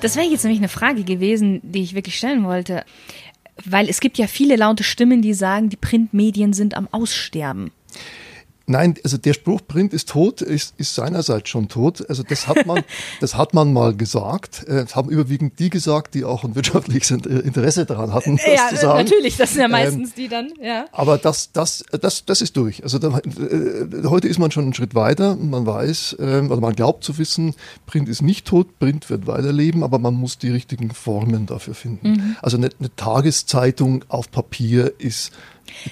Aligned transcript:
Das 0.00 0.16
wäre 0.16 0.26
jetzt 0.26 0.44
nämlich 0.44 0.60
eine 0.60 0.68
Frage 0.68 1.02
gewesen, 1.02 1.60
die 1.62 1.82
ich 1.82 1.94
wirklich 1.94 2.16
stellen 2.16 2.44
wollte. 2.44 2.84
Weil 3.64 3.88
es 3.88 4.00
gibt 4.00 4.18
ja 4.18 4.28
viele 4.28 4.56
laute 4.56 4.84
Stimmen, 4.84 5.22
die 5.22 5.34
sagen, 5.34 5.68
die 5.68 5.76
Printmedien 5.76 6.52
sind 6.52 6.76
am 6.76 6.88
Aussterben. 6.92 7.72
Nein, 8.68 8.96
also 9.02 9.16
der 9.16 9.32
Spruch 9.32 9.62
Print 9.66 9.94
ist 9.94 10.10
tot, 10.10 10.42
ist, 10.42 10.74
ist 10.76 10.94
seinerseits 10.94 11.48
schon 11.48 11.68
tot. 11.68 12.04
Also 12.08 12.22
das 12.22 12.46
hat 12.46 12.66
man, 12.66 12.84
das 13.20 13.34
hat 13.34 13.54
man 13.54 13.72
mal 13.72 13.96
gesagt. 13.96 14.64
Äh, 14.68 14.84
das 14.84 14.94
haben 14.94 15.08
überwiegend 15.08 15.58
die 15.58 15.70
gesagt, 15.70 16.14
die 16.14 16.24
auch 16.24 16.44
ein 16.44 16.54
wirtschaftliches 16.54 17.10
Interesse 17.10 17.86
daran 17.86 18.12
hatten, 18.12 18.36
das 18.36 18.46
ja, 18.46 18.68
zu 18.68 18.76
sagen. 18.76 19.04
natürlich, 19.04 19.38
das 19.38 19.52
sind 19.52 19.62
ja 19.62 19.68
meistens 19.68 20.10
ähm, 20.10 20.14
die 20.16 20.28
dann, 20.28 20.52
ja. 20.60 20.84
Aber 20.92 21.16
das, 21.16 21.50
das, 21.52 21.82
das, 21.98 22.26
das 22.26 22.42
ist 22.42 22.56
durch. 22.58 22.82
Also 22.82 22.98
da, 22.98 23.18
äh, 23.18 24.04
heute 24.04 24.28
ist 24.28 24.38
man 24.38 24.50
schon 24.50 24.64
einen 24.64 24.74
Schritt 24.74 24.94
weiter. 24.94 25.36
Man 25.36 25.64
weiß, 25.64 26.16
äh, 26.18 26.40
oder 26.40 26.60
man 26.60 26.74
glaubt 26.74 27.04
zu 27.04 27.16
wissen, 27.16 27.54
Print 27.86 28.08
ist 28.08 28.20
nicht 28.20 28.46
tot, 28.46 28.78
Print 28.78 29.08
wird 29.08 29.26
weiterleben, 29.26 29.82
aber 29.82 29.98
man 29.98 30.14
muss 30.14 30.36
die 30.36 30.50
richtigen 30.50 30.90
Formen 30.90 31.46
dafür 31.46 31.74
finden. 31.74 32.10
Mhm. 32.10 32.36
Also 32.42 32.58
eine, 32.58 32.68
eine 32.78 32.94
Tageszeitung 32.96 34.04
auf 34.08 34.30
Papier 34.30 34.92
ist 34.98 35.32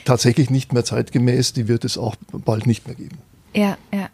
tatsächlich 0.04 0.50
nicht 0.50 0.72
mehr 0.72 0.84
zeitgemäß, 0.84 1.52
die 1.52 1.68
wird 1.68 1.84
es 1.84 1.98
auch 1.98 2.16
bald 2.32 2.66
nicht 2.66 2.86
mehr 2.86 2.96
geben. 2.96 3.18
Ja, 3.54 3.78
ja. 3.92 4.08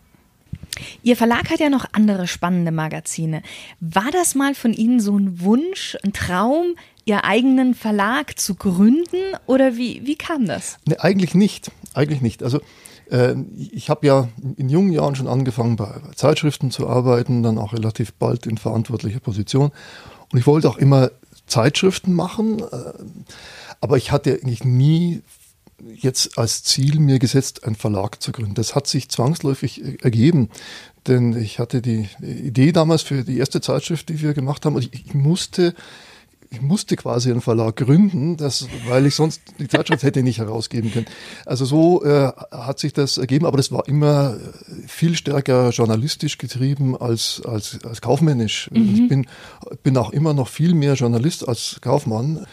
Ihr 1.03 1.16
Verlag 1.16 1.51
hat 1.51 1.61
ja 1.61 1.69
noch 1.69 1.87
andere 1.93 2.27
spannende 2.27 2.73
Magazine. 2.73 3.43
War 3.80 4.11
das 4.12 4.34
mal 4.34 4.55
von 4.55 4.73
Ihnen 4.73 5.01
so 5.01 5.17
ein 5.19 5.41
Wunsch, 5.41 5.97
ein 6.03 6.12
Traum, 6.12 6.75
Ihr 7.05 7.25
eigenen 7.25 7.75
Verlag 7.75 8.39
zu 8.39 8.55
gründen 8.55 9.37
oder 9.47 9.77
wie, 9.77 10.06
wie 10.06 10.17
kam 10.17 10.47
das? 10.47 10.79
Nee, 10.87 10.97
eigentlich 10.98 11.34
nicht. 11.34 11.73
Eigentlich 11.95 12.23
nicht. 12.23 12.42
Also 12.42 12.61
äh, 13.11 13.34
ich 13.59 13.91
habe 13.91 14.06
ja 14.06 14.29
in 14.56 14.69
jungen 14.69 14.92
Jahren 14.92 15.17
schon 15.17 15.27
angefangen, 15.27 15.77
bei, 15.77 15.87
bei 15.87 16.14
Zeitschriften 16.14 16.70
zu 16.70 16.89
arbeiten, 16.89 17.42
dann 17.42 17.58
auch 17.58 17.73
relativ 17.73 18.12
bald 18.14 18.47
in 18.47 18.56
verantwortlicher 18.56 19.20
Position. 19.20 19.73
Und 20.33 20.39
ich 20.39 20.47
wollte 20.47 20.69
auch 20.69 20.79
immer 20.79 21.11
Zeitschriften 21.47 22.14
machen, 22.14 22.61
äh, 22.61 22.92
aber 23.81 23.97
ich 23.97 24.12
hatte 24.12 24.33
eigentlich 24.34 24.64
nie 24.64 25.23
jetzt 25.94 26.38
als 26.38 26.62
Ziel 26.62 27.00
mir 27.00 27.19
gesetzt, 27.19 27.64
einen 27.64 27.77
Verlag 27.77 28.22
zu 28.22 28.33
gründen. 28.33 28.55
Das 28.55 28.75
hat 28.75 28.86
sich 28.86 29.08
zwangsläufig 29.08 30.02
ergeben, 30.02 30.48
denn 31.06 31.36
ich 31.36 31.58
hatte 31.58 31.83
die 31.83 32.08
Idee 32.20 32.72
damals 32.72 33.02
für 33.02 33.24
die 33.24 33.39
erste 33.39 33.61
Zeitschrift, 33.61 34.08
die 34.08 34.20
wir 34.20 34.34
gemacht 34.34 34.64
haben, 34.64 34.77
und 34.77 34.83
ich, 34.83 35.06
ich 35.06 35.14
musste 35.14 35.74
ich 36.52 36.61
musste 36.61 36.97
quasi 36.97 37.30
einen 37.30 37.41
Verlag 37.41 37.77
gründen, 37.77 38.36
das, 38.36 38.69
weil 38.86 39.06
ich 39.06 39.14
sonst 39.14 39.41
die 39.58 39.69
Zeitschrift 39.69 40.02
hätte 40.02 40.22
nicht 40.22 40.39
herausgeben 40.39 40.92
können. 40.92 41.06
Also 41.47 41.64
so 41.64 42.05
äh, 42.05 42.30
hat 42.50 42.78
sich 42.78 42.92
das 42.92 43.17
ergeben, 43.17 43.46
aber 43.46 43.56
das 43.56 43.72
war 43.72 43.89
immer 43.89 44.36
viel 44.86 45.17
stärker 45.17 45.70
journalistisch 45.70 46.36
getrieben 46.36 46.94
als, 46.94 47.41
als, 47.46 47.78
als 47.84 48.02
kaufmännisch. 48.02 48.70
Mhm. 48.70 48.94
Ich 48.94 49.08
bin, 49.08 49.27
bin 49.83 49.96
auch 49.96 50.11
immer 50.12 50.34
noch 50.34 50.48
viel 50.48 50.74
mehr 50.74 50.92
Journalist 50.92 51.48
als 51.48 51.78
Kaufmann 51.80 52.46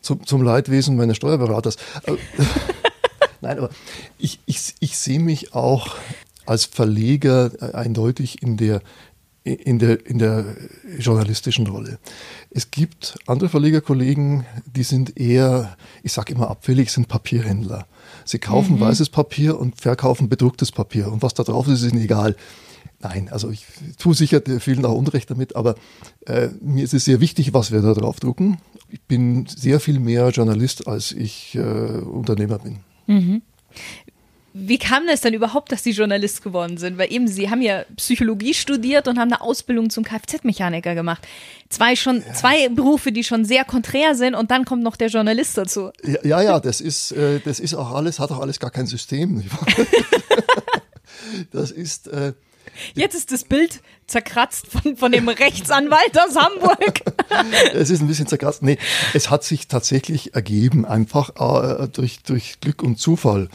zum, 0.00 0.24
zum 0.26 0.42
Leidwesen 0.42 0.96
meines 0.96 1.16
Steuerberaters. 1.16 1.76
Äh, 2.04 2.14
Nein, 3.40 3.58
aber 3.58 3.70
ich, 4.18 4.40
ich, 4.46 4.74
ich 4.80 4.98
sehe 4.98 5.20
mich 5.20 5.54
auch 5.54 5.96
als 6.46 6.64
Verleger 6.64 7.50
äh, 7.60 7.74
eindeutig 7.74 8.42
in 8.42 8.56
der, 8.56 8.80
in 9.52 9.78
der, 9.78 10.06
in 10.06 10.18
der 10.18 10.44
journalistischen 10.98 11.66
Rolle. 11.66 11.98
Es 12.50 12.70
gibt 12.70 13.18
andere 13.26 13.48
Verlegerkollegen, 13.48 14.44
die 14.66 14.82
sind 14.82 15.18
eher, 15.18 15.76
ich 16.02 16.12
sage 16.12 16.34
immer 16.34 16.50
abfällig, 16.50 16.90
sind 16.90 17.08
Papierhändler. 17.08 17.86
Sie 18.24 18.38
kaufen 18.38 18.76
mhm. 18.76 18.80
weißes 18.80 19.10
Papier 19.10 19.58
und 19.58 19.80
verkaufen 19.80 20.28
bedrucktes 20.28 20.72
Papier. 20.72 21.10
Und 21.10 21.22
was 21.22 21.34
da 21.34 21.42
drauf 21.42 21.66
ist, 21.68 21.82
ist 21.82 21.92
ihnen 21.92 22.02
egal. 22.02 22.36
Nein, 23.00 23.28
also 23.30 23.50
ich 23.50 23.64
tue 23.98 24.14
sicher 24.14 24.42
vielen 24.58 24.84
auch 24.84 24.94
Unrecht 24.94 25.30
damit, 25.30 25.54
aber 25.54 25.76
äh, 26.26 26.48
mir 26.60 26.82
ist 26.82 26.94
es 26.94 27.04
sehr 27.04 27.20
wichtig, 27.20 27.54
was 27.54 27.70
wir 27.70 27.80
da 27.80 27.94
drauf 27.94 28.18
drucken. 28.18 28.58
Ich 28.90 29.00
bin 29.02 29.46
sehr 29.46 29.78
viel 29.78 30.00
mehr 30.00 30.30
Journalist, 30.30 30.88
als 30.88 31.12
ich 31.12 31.54
äh, 31.54 31.60
Unternehmer 31.60 32.58
bin. 32.58 32.80
Mhm. 33.06 33.42
Wie 34.60 34.78
kam 34.78 35.08
es 35.08 35.20
dann 35.20 35.34
überhaupt, 35.34 35.70
dass 35.70 35.84
Sie 35.84 35.92
Journalist 35.92 36.42
geworden 36.42 36.78
sind? 36.78 36.98
Weil 36.98 37.12
eben 37.12 37.28
Sie 37.28 37.50
haben 37.50 37.62
ja 37.62 37.84
Psychologie 37.96 38.54
studiert 38.54 39.06
und 39.06 39.18
haben 39.18 39.32
eine 39.32 39.40
Ausbildung 39.40 39.90
zum 39.90 40.04
Kfz-Mechaniker 40.04 40.94
gemacht. 40.94 41.26
Zwei 41.68 41.94
schon 41.96 42.22
ja. 42.26 42.32
zwei 42.34 42.68
Berufe, 42.68 43.12
die 43.12 43.24
schon 43.24 43.44
sehr 43.44 43.64
konträr 43.64 44.14
sind 44.14 44.34
und 44.34 44.50
dann 44.50 44.64
kommt 44.64 44.82
noch 44.82 44.96
der 44.96 45.08
Journalist 45.08 45.56
dazu. 45.56 45.90
Ja, 46.04 46.18
ja, 46.24 46.42
ja 46.42 46.60
das 46.60 46.80
ist 46.80 47.12
äh, 47.12 47.40
das 47.44 47.60
ist 47.60 47.74
auch 47.74 47.92
alles, 47.92 48.18
hat 48.18 48.30
auch 48.30 48.40
alles 48.40 48.58
gar 48.58 48.70
kein 48.70 48.86
System. 48.86 49.44
das 51.52 51.70
ist 51.70 52.08
äh, 52.08 52.32
Jetzt 52.94 53.14
ist 53.14 53.32
das 53.32 53.44
Bild 53.44 53.80
zerkratzt 54.06 54.66
von, 54.68 54.96
von 54.96 55.12
dem 55.12 55.28
Rechtsanwalt 55.28 56.18
aus 56.18 56.34
Hamburg. 56.36 57.02
es 57.74 57.90
ist 57.90 58.00
ein 58.00 58.08
bisschen 58.08 58.26
zerkratzt. 58.26 58.62
Nee, 58.62 58.78
es 59.12 59.30
hat 59.30 59.44
sich 59.44 59.68
tatsächlich 59.68 60.34
ergeben, 60.34 60.86
einfach 60.86 61.30
äh, 61.36 61.88
durch, 61.88 62.22
durch 62.22 62.60
Glück 62.60 62.82
und 62.82 62.98
Zufall. 62.98 63.48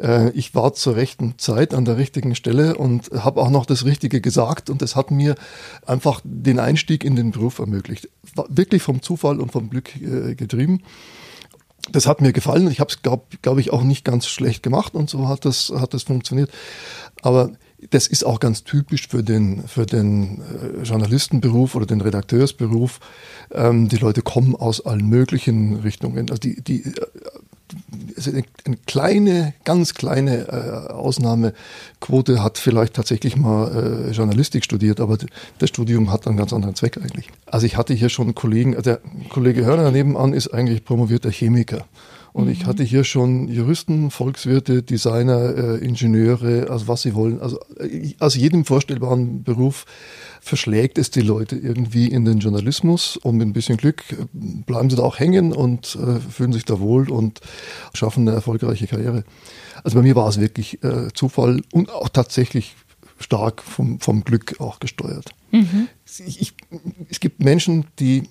Äh, 0.00 0.30
ich 0.30 0.54
war 0.54 0.74
zur 0.74 0.96
rechten 0.96 1.38
Zeit 1.38 1.74
an 1.74 1.84
der 1.84 1.96
richtigen 1.96 2.34
Stelle 2.34 2.76
und 2.76 3.10
habe 3.12 3.40
auch 3.40 3.50
noch 3.50 3.66
das 3.66 3.84
Richtige 3.84 4.20
gesagt 4.20 4.68
und 4.68 4.82
es 4.82 4.94
hat 4.94 5.10
mir 5.10 5.34
einfach 5.86 6.20
den 6.22 6.58
Einstieg 6.58 7.02
in 7.02 7.16
den 7.16 7.30
Beruf 7.30 7.58
ermöglicht. 7.58 8.08
War 8.34 8.46
wirklich 8.48 8.82
vom 8.82 9.00
Zufall 9.00 9.40
und 9.40 9.52
vom 9.52 9.70
Glück 9.70 9.96
äh, 9.96 10.34
getrieben 10.34 10.82
das 11.92 12.06
hat 12.06 12.20
mir 12.20 12.32
gefallen. 12.32 12.70
Ich 12.70 12.80
habe 12.80 12.90
es, 12.90 13.02
glaube 13.02 13.24
glaub 13.42 13.58
ich, 13.58 13.72
auch 13.72 13.82
nicht 13.82 14.04
ganz 14.04 14.26
schlecht 14.26 14.62
gemacht 14.62 14.94
und 14.94 15.10
so 15.10 15.28
hat 15.28 15.44
das, 15.44 15.72
hat 15.74 15.94
das 15.94 16.04
funktioniert. 16.04 16.50
Aber 17.22 17.50
das 17.90 18.06
ist 18.06 18.24
auch 18.24 18.40
ganz 18.40 18.64
typisch 18.64 19.08
für 19.08 19.22
den, 19.22 19.66
für 19.66 19.86
den 19.86 20.40
äh, 20.40 20.82
Journalistenberuf 20.82 21.74
oder 21.74 21.86
den 21.86 22.00
Redakteursberuf. 22.00 23.00
Ähm, 23.52 23.88
die 23.88 23.96
Leute 23.96 24.22
kommen 24.22 24.54
aus 24.56 24.84
allen 24.84 25.08
möglichen 25.08 25.76
Richtungen. 25.76 26.30
Also 26.30 26.40
die, 26.40 26.60
die, 26.62 26.84
also 28.16 28.30
eine, 28.30 28.44
eine 28.64 28.76
kleine, 28.86 29.54
ganz 29.64 29.94
kleine 29.94 30.48
äh, 30.48 30.92
Ausnahmequote 30.92 32.42
hat 32.42 32.58
vielleicht 32.58 32.94
tatsächlich 32.94 33.36
mal 33.36 34.08
äh, 34.08 34.10
Journalistik 34.12 34.64
studiert, 34.64 35.00
aber 35.00 35.18
das 35.58 35.68
Studium 35.68 36.12
hat 36.12 36.26
einen 36.26 36.36
ganz 36.36 36.52
anderen 36.52 36.74
Zweck 36.74 36.98
eigentlich. 36.98 37.28
Also 37.46 37.66
ich 37.66 37.76
hatte 37.76 37.94
hier 37.94 38.08
schon 38.08 38.34
Kollegen, 38.34 38.80
der 38.82 39.00
Kollege 39.30 39.64
Hörner 39.64 39.90
nebenan 39.90 40.32
ist 40.32 40.48
eigentlich 40.48 40.84
promovierter 40.84 41.30
Chemiker. 41.30 41.86
Und 42.34 42.46
mhm. 42.46 42.50
ich 42.50 42.66
hatte 42.66 42.82
hier 42.82 43.04
schon 43.04 43.46
Juristen, 43.46 44.10
Volkswirte, 44.10 44.82
Designer, 44.82 45.56
äh, 45.56 45.84
Ingenieure, 45.84 46.68
also 46.68 46.88
was 46.88 47.02
sie 47.02 47.14
wollen. 47.14 47.40
Also 47.40 47.60
äh, 47.78 48.12
aus 48.18 48.34
jedem 48.34 48.64
vorstellbaren 48.64 49.44
Beruf 49.44 49.86
verschlägt 50.40 50.98
es 50.98 51.12
die 51.12 51.20
Leute 51.20 51.54
irgendwie 51.54 52.08
in 52.08 52.24
den 52.24 52.40
Journalismus 52.40 53.16
und 53.16 53.36
mit 53.36 53.46
ein 53.46 53.52
bisschen 53.52 53.76
Glück 53.76 54.02
äh, 54.10 54.26
bleiben 54.32 54.90
sie 54.90 54.96
da 54.96 55.04
auch 55.04 55.20
hängen 55.20 55.52
und 55.52 55.94
äh, 55.94 56.18
fühlen 56.18 56.52
sich 56.52 56.64
da 56.64 56.80
wohl 56.80 57.08
und 57.08 57.40
schaffen 57.94 58.26
eine 58.26 58.36
erfolgreiche 58.36 58.88
Karriere. 58.88 59.22
Also 59.84 59.96
bei 59.96 60.02
mir 60.02 60.16
war 60.16 60.28
es 60.28 60.40
wirklich 60.40 60.82
äh, 60.82 61.12
Zufall 61.14 61.62
und 61.72 61.90
auch 61.90 62.08
tatsächlich 62.08 62.74
stark 63.20 63.62
vom, 63.62 64.00
vom 64.00 64.24
Glück 64.24 64.60
auch 64.60 64.80
gesteuert. 64.80 65.30
Mhm. 65.52 65.86
Ich, 66.26 66.40
ich, 66.40 66.54
es 67.08 67.20
gibt 67.20 67.44
Menschen, 67.44 67.86
die 68.00 68.24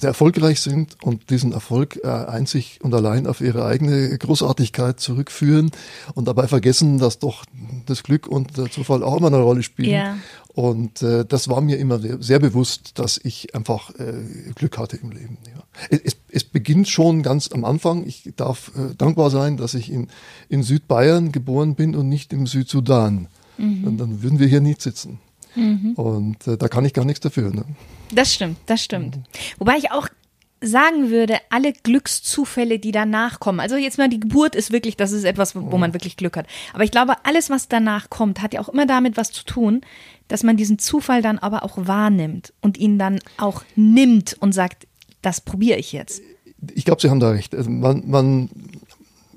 sehr 0.00 0.08
erfolgreich 0.08 0.60
sind 0.60 0.96
und 1.02 1.30
diesen 1.30 1.52
Erfolg 1.52 2.00
äh, 2.02 2.08
einzig 2.08 2.78
und 2.82 2.94
allein 2.94 3.26
auf 3.26 3.40
ihre 3.40 3.64
eigene 3.64 4.16
Großartigkeit 4.16 4.98
zurückführen 4.98 5.70
und 6.14 6.26
dabei 6.26 6.48
vergessen, 6.48 6.98
dass 6.98 7.18
doch 7.18 7.44
das 7.86 8.02
Glück 8.02 8.26
und 8.26 8.56
der 8.56 8.70
Zufall 8.70 9.02
auch 9.02 9.18
immer 9.18 9.28
eine 9.28 9.40
Rolle 9.40 9.62
spielen. 9.62 9.90
Ja. 9.90 10.16
Und 10.54 11.02
äh, 11.02 11.24
das 11.24 11.48
war 11.48 11.60
mir 11.60 11.78
immer 11.78 12.00
sehr, 12.00 12.20
sehr 12.20 12.38
bewusst, 12.38 12.98
dass 12.98 13.20
ich 13.22 13.54
einfach 13.54 13.90
äh, 13.98 14.52
Glück 14.54 14.78
hatte 14.78 14.96
im 14.96 15.10
Leben. 15.10 15.38
Ja. 15.46 15.62
Es, 15.90 16.16
es 16.28 16.44
beginnt 16.44 16.88
schon 16.88 17.22
ganz 17.22 17.50
am 17.52 17.64
Anfang. 17.64 18.06
Ich 18.06 18.32
darf 18.36 18.72
äh, 18.76 18.94
dankbar 18.96 19.30
sein, 19.30 19.56
dass 19.56 19.74
ich 19.74 19.92
in, 19.92 20.08
in 20.48 20.62
Südbayern 20.62 21.30
geboren 21.30 21.76
bin 21.76 21.94
und 21.94 22.08
nicht 22.08 22.32
im 22.32 22.46
Südsudan. 22.46 23.28
Mhm. 23.58 23.84
Und 23.84 23.98
dann 23.98 24.22
würden 24.22 24.38
wir 24.38 24.48
hier 24.48 24.60
nicht 24.60 24.82
sitzen. 24.82 25.20
Mhm. 25.54 25.92
Und 25.94 26.46
äh, 26.46 26.56
da 26.56 26.68
kann 26.68 26.84
ich 26.84 26.92
gar 26.92 27.04
nichts 27.04 27.20
dafür. 27.20 27.50
Ne? 27.50 27.64
Das 28.12 28.34
stimmt, 28.34 28.58
das 28.66 28.82
stimmt. 28.82 29.16
Mhm. 29.16 29.22
Wobei 29.58 29.76
ich 29.76 29.90
auch 29.92 30.08
sagen 30.62 31.10
würde, 31.10 31.38
alle 31.48 31.72
Glückszufälle, 31.72 32.78
die 32.78 32.92
danach 32.92 33.40
kommen, 33.40 33.60
also 33.60 33.76
jetzt 33.76 33.98
mal 33.98 34.08
die 34.08 34.20
Geburt 34.20 34.54
ist 34.54 34.72
wirklich, 34.72 34.96
das 34.96 35.12
ist 35.12 35.24
etwas, 35.24 35.56
wo 35.56 35.78
man 35.78 35.94
wirklich 35.94 36.16
Glück 36.16 36.36
hat. 36.36 36.46
Aber 36.74 36.84
ich 36.84 36.90
glaube, 36.90 37.14
alles, 37.24 37.48
was 37.48 37.68
danach 37.68 38.10
kommt, 38.10 38.42
hat 38.42 38.52
ja 38.52 38.60
auch 38.60 38.68
immer 38.68 38.86
damit 38.86 39.16
was 39.16 39.32
zu 39.32 39.44
tun, 39.44 39.80
dass 40.28 40.42
man 40.42 40.56
diesen 40.56 40.78
Zufall 40.78 41.22
dann 41.22 41.38
aber 41.38 41.64
auch 41.64 41.76
wahrnimmt 41.76 42.52
und 42.60 42.78
ihn 42.78 42.98
dann 42.98 43.20
auch 43.38 43.64
nimmt 43.74 44.36
und 44.40 44.52
sagt, 44.52 44.86
das 45.22 45.40
probiere 45.40 45.78
ich 45.78 45.92
jetzt. 45.92 46.22
Ich 46.74 46.84
glaube, 46.84 47.00
Sie 47.00 47.08
haben 47.08 47.20
da 47.20 47.30
recht. 47.30 47.54
Also 47.54 47.70
man, 47.70 48.02
man 48.06 48.50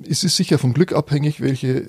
es 0.07 0.23
ist 0.23 0.35
sicher 0.35 0.57
vom 0.57 0.73
Glück 0.73 0.93
abhängig, 0.93 1.41
welche, 1.41 1.79
äh, 1.79 1.85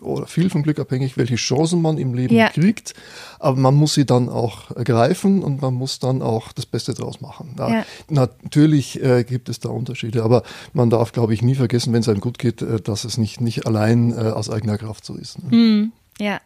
oder 0.00 0.26
viel 0.26 0.50
vom 0.50 0.62
Glück 0.62 0.78
abhängig, 0.78 1.16
welche 1.16 1.36
Chancen 1.36 1.82
man 1.82 1.98
im 1.98 2.14
Leben 2.14 2.34
ja. 2.34 2.48
kriegt. 2.48 2.94
Aber 3.38 3.56
man 3.56 3.74
muss 3.74 3.94
sie 3.94 4.06
dann 4.06 4.28
auch 4.28 4.70
ergreifen 4.70 5.42
und 5.42 5.62
man 5.62 5.74
muss 5.74 5.98
dann 5.98 6.22
auch 6.22 6.52
das 6.52 6.66
Beste 6.66 6.94
draus 6.94 7.20
machen. 7.20 7.54
Da, 7.56 7.68
ja. 7.68 7.86
Natürlich 8.08 9.02
äh, 9.02 9.24
gibt 9.24 9.48
es 9.48 9.60
da 9.60 9.68
Unterschiede, 9.68 10.22
aber 10.22 10.42
man 10.72 10.90
darf, 10.90 11.12
glaube 11.12 11.34
ich, 11.34 11.42
nie 11.42 11.54
vergessen, 11.54 11.92
wenn 11.92 12.00
es 12.00 12.08
einem 12.08 12.20
gut 12.20 12.38
geht, 12.38 12.62
äh, 12.62 12.80
dass 12.80 13.04
es 13.04 13.18
nicht, 13.18 13.40
nicht 13.40 13.66
allein 13.66 14.12
äh, 14.12 14.30
aus 14.30 14.50
eigener 14.50 14.78
Kraft 14.78 15.04
so 15.04 15.14
ist. 15.14 15.42
Ne? 15.42 15.56
Mhm. 15.56 15.92
Ja. 16.18 16.40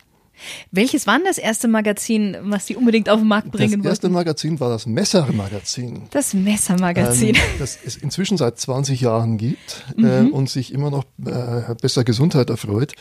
Welches 0.70 1.06
war 1.06 1.16
denn 1.16 1.26
das 1.26 1.38
erste 1.38 1.68
Magazin, 1.68 2.36
was 2.42 2.66
Sie 2.66 2.76
unbedingt 2.76 3.08
auf 3.08 3.20
den 3.20 3.28
Markt 3.28 3.50
bringen 3.50 3.70
wollten? 3.70 3.82
Das 3.82 3.92
erste 3.92 4.08
Magazin 4.08 4.60
war 4.60 4.70
das 4.70 4.86
Messermagazin. 4.86 6.02
Das 6.10 6.34
Messermagazin. 6.34 7.34
Ähm, 7.34 7.42
das 7.58 7.78
es 7.84 7.96
inzwischen 7.96 8.36
seit 8.36 8.58
20 8.58 9.00
Jahren 9.00 9.38
gibt 9.38 9.84
äh, 9.98 10.22
mhm. 10.22 10.32
und 10.32 10.50
sich 10.50 10.72
immer 10.72 10.90
noch 10.90 11.04
äh, 11.24 11.74
besser 11.80 12.04
Gesundheit 12.04 12.50
erfreut. 12.50 12.94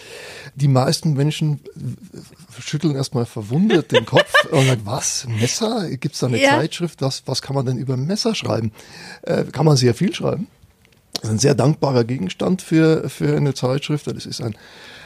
Die 0.56 0.68
meisten 0.68 1.14
Menschen 1.14 1.60
schütteln 2.60 2.96
erstmal 2.96 3.26
verwundert 3.26 3.92
den 3.92 4.06
Kopf 4.06 4.34
und 4.52 4.66
sagen, 4.66 4.82
was, 4.86 5.28
Messer? 5.28 5.90
Gibt 5.98 6.16
es 6.16 6.22
da 6.22 6.28
eine 6.28 6.42
ja. 6.42 6.52
Zeitschrift? 6.52 7.02
Was, 7.02 7.24
was 7.26 7.42
kann 7.42 7.56
man 7.56 7.66
denn 7.66 7.78
über 7.78 7.98
Messer 7.98 8.36
schreiben? 8.36 8.72
Äh, 9.24 9.46
kann 9.46 9.66
man 9.66 9.78
sehr 9.78 9.94
viel 9.94 10.14
schreiben. 10.14 10.48
Das 11.25 11.31
ist 11.31 11.38
ein 11.38 11.39
sehr 11.39 11.56
dankbarer 11.56 12.04
Gegenstand 12.04 12.62
für, 12.62 13.10
für 13.10 13.36
eine 13.36 13.56
Zeitschrift. 13.56 14.06
Das 14.07 14.27
ist 14.27 14.42
ein 14.42 14.56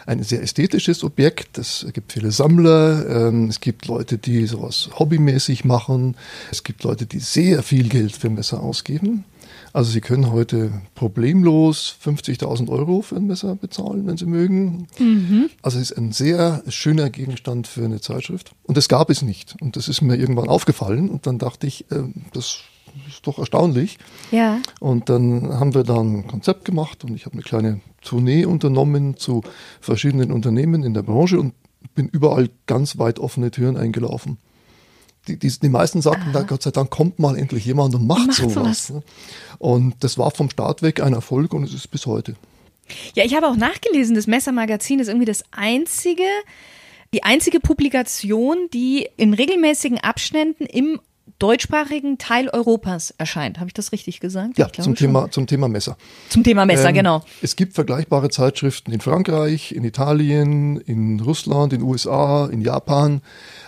ein 0.06 0.24
sehr 0.24 0.42
ästhetisches 0.42 1.04
Objekt. 1.04 1.60
Es 1.60 1.86
gibt 1.94 2.14
viele 2.14 2.32
Sammler, 2.32 3.28
ähm, 3.28 3.48
es 3.48 3.60
gibt 3.60 3.86
Leute, 3.86 4.18
die 4.18 4.48
sowas 4.48 4.90
hobbymäßig 4.98 5.66
machen, 5.66 6.16
es 6.52 6.64
gibt 6.64 6.84
Leute, 6.84 7.06
die 7.06 7.20
sehr 7.20 7.62
viel 7.62 7.90
Geld 7.90 8.14
für 8.16 8.32
Messer 8.32 8.64
ausgeben. 8.64 9.24
Also 9.72 9.92
Sie 9.92 10.02
können 10.02 10.32
heute 10.32 10.72
problemlos 10.96 11.96
50.000 12.04 12.70
Euro 12.70 13.04
für 13.04 13.18
ein 13.18 13.28
Messer 13.28 13.56
bezahlen, 13.56 14.08
wenn 14.08 14.18
Sie 14.18 14.26
mögen. 14.26 14.88
Mhm. 14.98 15.52
Also 15.62 15.78
es 15.78 15.92
ist 15.92 15.98
ein 15.98 16.12
sehr 16.12 16.64
schöner 16.70 17.12
Gegenstand 17.12 17.68
für 17.68 17.86
eine 17.86 18.02
Zeitschrift. 18.02 18.52
Und 18.64 18.78
das 18.78 18.90
gab 18.90 19.12
es 19.12 19.22
nicht. 19.22 19.56
Und 19.62 19.76
das 19.76 19.88
ist 19.88 20.02
mir 20.02 20.16
irgendwann 20.16 20.50
aufgefallen. 20.50 21.08
Und 21.08 21.28
dann 21.28 21.38
dachte 21.38 21.68
ich, 21.68 21.86
äh, 21.92 22.02
das 22.34 22.62
ist 23.08 23.26
doch 23.26 23.40
erstaunlich. 23.40 23.98
Ja. 24.32 24.60
Und 24.80 25.10
dann 25.10 25.50
haben 25.60 25.74
wir 25.74 25.84
da 25.84 26.00
ein 26.00 26.28
Konzept 26.28 26.66
gemacht 26.66 27.04
und 27.04 27.16
ich 27.16 27.26
habe 27.26 27.34
eine 27.34 27.44
kleine 27.44 27.82
Tournee 28.02 28.46
unternommen 28.46 29.18
zu 29.18 29.44
verschiedenen 29.82 30.32
Unternehmen 30.32 30.84
in 30.84 30.94
der 30.94 31.04
Branche 31.04 31.40
und 31.40 31.54
bin 31.96 32.08
überall 32.08 32.50
ganz 32.66 32.98
weit 32.98 33.20
offene 33.20 33.52
Türen 33.52 33.78
eingelaufen. 33.78 34.38
Die, 35.28 35.38
die, 35.38 35.50
die 35.50 35.70
meisten 35.70 36.02
sagten, 36.02 36.32
da, 36.32 36.44
Gott 36.44 36.64
sei 36.64 36.72
Dank 36.72 36.90
kommt 36.90 37.20
mal 37.20 37.38
endlich 37.38 37.66
jemand 37.66 37.94
und 37.94 38.08
macht, 38.08 38.28
macht 38.28 38.38
sowas. 38.38 38.54
sowas. 38.54 38.90
Ne? 38.90 39.04
Und 39.60 39.96
das 40.04 40.18
war 40.18 40.32
vom 40.32 40.50
Start 40.50 40.82
weg 40.82 41.02
ein 41.02 41.14
Erfolg 41.14 41.54
und 41.54 41.64
es 41.64 41.74
ist 41.74 41.92
bis 41.92 42.06
heute. 42.06 42.36
Ja, 43.16 43.24
ich 43.26 43.36
habe 43.36 43.48
auch 43.48 43.56
nachgelesen, 43.56 44.16
das 44.16 44.28
Messermagazin 44.28 45.00
ist 45.00 45.08
irgendwie 45.08 45.26
das 45.26 45.44
einzige, 45.52 46.24
die 47.14 47.24
einzige 47.24 47.60
Publikation, 47.60 48.70
die 48.74 49.08
in 49.18 49.34
regelmäßigen 49.34 50.00
Abständen 50.00 50.66
im 50.66 51.00
deutschsprachigen 51.40 52.18
Teil 52.18 52.50
Europas 52.50 53.14
erscheint. 53.18 53.60
Habe 53.60 53.70
ich 53.70 53.74
das 53.74 53.92
richtig 53.92 54.20
gesagt? 54.20 54.58
Ja, 54.58 54.72
zum 54.72 54.96
Thema, 54.96 55.32
zum 55.32 55.48
Thema 55.48 55.68
Messer. 55.68 55.98
Zum 56.30 56.44
Thema 56.44 56.66
Messer, 56.66 56.90
ähm, 56.90 56.96
genau. 56.96 57.24
Es 57.42 57.56
gibt 57.56 57.74
vergleichbare 57.74 58.30
Zeitschriften 58.30 58.92
in 58.92 59.00
Frankreich, 59.00 59.72
in 59.72 59.84
Italien, 59.84 60.78
in 60.78 61.20
Russland, 61.22 61.74
in 61.74 61.82
USA, 61.82 62.48
in 62.48 62.62
Japan. 62.62 63.22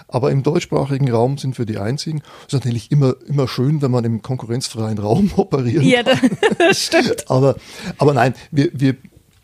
Aber 0.07 0.31
im 0.31 0.43
deutschsprachigen 0.43 1.09
Raum 1.09 1.37
sind 1.37 1.57
wir 1.57 1.65
die 1.65 1.77
einzigen. 1.77 2.21
Es 2.41 2.47
ist 2.47 2.53
natürlich 2.53 2.91
immer, 2.91 3.15
immer 3.27 3.47
schön, 3.47 3.81
wenn 3.81 3.91
man 3.91 4.03
im 4.03 4.21
konkurrenzfreien 4.21 4.97
Raum 4.97 5.31
operieren 5.37 5.85
ja, 5.87 6.03
kann. 6.03 6.29
Ja, 6.41 6.67
das 6.67 6.79
stimmt. 6.85 7.31
aber, 7.31 7.55
aber 7.97 8.13
nein, 8.13 8.33
wir, 8.51 8.69
wir 8.73 8.97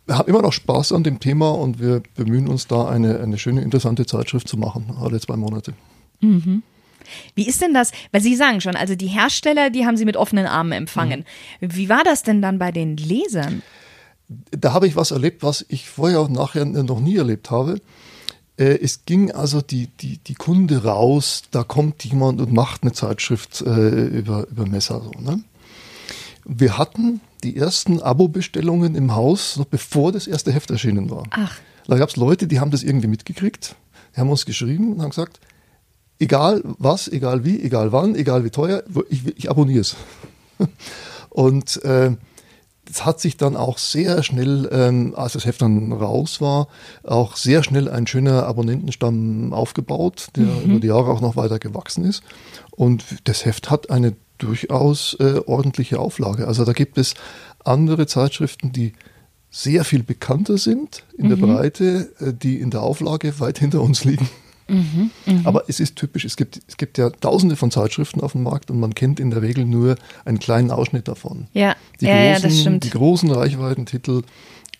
haben 0.10 0.30
immer 0.30 0.42
noch 0.42 0.54
Spaß 0.54 0.92
an 0.92 1.04
dem 1.04 1.20
Thema 1.20 1.52
und 1.52 1.80
wir 1.80 2.02
bemühen 2.16 2.50
uns 2.50 2.68
da 2.68 2.88
eine, 2.88 3.20
eine 3.20 3.38
schöne, 3.38 3.62
interessante 3.62 4.06
Zeitschrift 4.06 4.48
zu 4.48 4.58
machen, 4.58 4.96
alle 5.00 5.20
zwei 5.20 5.38
Monate. 5.38 5.74
Mhm. 6.20 6.64
Wie 7.36 7.48
ist 7.48 7.62
denn 7.62 7.74
das? 7.74 7.92
Weil 8.12 8.22
Sie 8.22 8.36
sagen 8.36 8.62
schon, 8.62 8.76
also 8.76 8.96
die 8.96 9.08
Hersteller, 9.08 9.70
die 9.70 9.86
haben 9.86 9.98
Sie 9.98 10.06
mit 10.06 10.18
offenen 10.18 10.46
Armen 10.46 10.72
empfangen. 10.72 11.26
Mhm. 11.62 11.76
Wie 11.76 11.90
war 11.90 12.04
das 12.04 12.24
denn 12.24 12.42
dann 12.42 12.60
bei 12.60 12.72
den 12.72 12.98
Lesern? 12.98 13.62
Da 14.52 14.74
habe 14.74 14.88
ich 14.88 14.96
was 14.96 15.12
erlebt, 15.12 15.44
was 15.44 15.66
ich 15.70 15.90
vorher 15.90 16.22
und 16.22 16.34
nachher 16.34 16.66
noch 16.66 17.00
nie 17.00 17.16
erlebt 17.16 17.50
habe. 17.50 17.80
Äh, 18.58 18.80
es 18.82 19.06
ging 19.06 19.32
also 19.32 19.62
die, 19.62 19.88
die, 19.88 20.18
die 20.18 20.34
Kunde 20.34 20.84
raus, 20.84 21.44
da 21.52 21.64
kommt 21.64 22.04
jemand 22.04 22.42
und 22.42 22.52
macht 22.52 22.84
eine 22.84 22.92
Zeitschrift 22.92 23.62
äh, 23.62 24.06
über, 24.08 24.48
über 24.50 24.66
Messer. 24.66 25.02
So, 25.02 25.12
ne? 25.22 25.42
Wir 26.44 26.78
hatten 26.78 27.22
die 27.44 27.56
ersten 27.56 28.02
Abo-Bestellungen 28.02 28.96
im 28.96 29.14
Haus, 29.14 29.58
noch 29.58 29.66
bevor 29.66 30.12
das 30.12 30.28
erste 30.28 30.52
Heft 30.52 30.72
erschienen 30.72 31.10
war. 31.10 31.24
Ach. 31.30 31.60
Da 31.88 31.98
gab 31.98 32.10
es 32.10 32.16
Leute, 32.16 32.48
die 32.48 32.60
haben 32.60 32.72
das 32.72 32.84
irgendwie 32.84 33.08
mitgekriegt, 33.08 33.76
die 34.16 34.20
haben 34.20 34.30
uns 34.30 34.46
geschrieben 34.46 34.94
und 34.94 35.02
haben 35.02 35.12
gesagt, 35.12 35.40
egal 36.20 36.62
was, 36.64 37.08
egal 37.08 37.46
wie, 37.46 37.62
egal 37.62 37.92
wann, 37.92 38.16
egal 38.16 38.44
wie 38.44 38.50
teuer, 38.50 38.84
ich, 39.10 39.26
ich 39.38 39.50
abonniere 39.50 39.82
es. 39.82 39.96
Und 41.30 41.84
äh, 41.84 42.16
es 42.90 43.06
hat 43.06 43.20
sich 43.20 43.38
dann 43.38 43.56
auch 43.56 43.78
sehr 43.78 44.24
schnell, 44.24 44.70
ähm, 44.72 45.14
als 45.16 45.34
das 45.34 45.46
Heft 45.46 45.62
dann 45.62 45.92
raus 45.92 46.42
war, 46.42 46.68
auch 47.04 47.36
sehr 47.36 47.64
schnell 47.64 47.90
ein 47.90 48.08
schöner 48.08 48.46
Abonnentenstamm 48.46 49.54
aufgebaut, 49.54 50.28
der 50.36 50.46
mhm. 50.46 50.72
über 50.72 50.80
die 50.80 50.88
Jahre 50.88 51.12
auch 51.12 51.22
noch 51.22 51.36
weiter 51.36 51.60
gewachsen 51.60 52.06
ist. 52.06 52.24
Und 52.72 53.04
das 53.26 53.46
Heft 53.46 53.70
hat 53.70 53.90
eine 53.90 54.16
durchaus 54.38 55.16
äh, 55.20 55.42
ordentliche 55.46 56.00
Auflage. 56.00 56.48
Also 56.48 56.64
da 56.64 56.74
gibt 56.74 56.98
es 56.98 57.16
andere 57.64 58.08
Zeitschriften, 58.08 58.72
die 58.72 58.94
sehr 59.50 59.84
viel 59.84 60.04
bekannter 60.04 60.58
sind 60.58 61.04
in 61.18 61.26
mhm. 61.26 61.30
der 61.30 61.36
Breite, 61.38 62.14
äh, 62.20 62.34
die 62.34 62.60
in 62.60 62.70
der 62.70 62.84
Auflage 62.84 63.40
weit 63.40 63.60
hinter 63.60 63.82
uns 63.82 64.06
liegen. 64.06 64.30
Mhm, 64.68 65.12
mh. 65.26 65.42
Aber 65.46 65.64
es 65.68 65.80
ist 65.80 65.96
typisch, 65.96 66.26
es 66.26 66.36
gibt, 66.36 66.62
es 66.68 66.78
gibt 66.78 66.98
ja 66.98 67.10
tausende 67.10 67.56
von 67.56 67.72
Zeitschriften 67.72 68.22
auf 68.22 68.34
dem 68.34 68.44
Markt 68.44 68.70
und 68.70 68.80
man 68.80 68.94
kennt 68.96 69.20
in 69.20 69.30
der 69.30 69.42
Regel 69.42 69.66
nur 69.66 69.96
einen 70.26 70.40
kleinen 70.40 70.72
Ausschnitt 70.72 71.08
davon. 71.08 71.48
Ja, 71.54 71.76
die, 72.02 72.06
ja, 72.06 72.14
großen, 72.14 72.34
ja, 72.34 72.40
das 72.40 72.60
stimmt. 72.60 72.84
die 72.84 72.90
großen 72.90 73.32
Reichweitentitel 73.32 74.24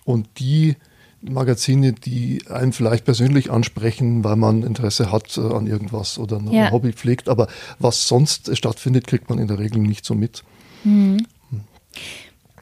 und 0.04 0.28
die 0.40 0.76
Magazine, 1.22 1.94
die 1.94 2.44
einen 2.50 2.74
vielleicht 2.74 3.06
persönlich 3.06 3.52
ansprechen, 3.52 4.24
weil 4.24 4.36
man 4.36 4.64
Interesse 4.64 5.12
hat 5.12 5.38
äh, 5.38 5.42
an 5.42 5.68
irgendwas 5.68 6.20
oder 6.20 6.38
ein 6.38 6.52
ja. 6.52 6.72
Hobby 6.72 6.94
pflegt, 6.94 7.30
aber 7.30 7.48
was 7.80 8.08
sonst 8.08 8.56
stattfindet, 8.56 9.08
kriegt 9.08 9.30
man 9.30 9.40
in 9.40 9.48
der 9.48 9.60
Regel 9.60 9.82
nicht 9.82 10.06
so 10.06 10.14
mit. 10.14 10.44
Mhm. 10.84 11.26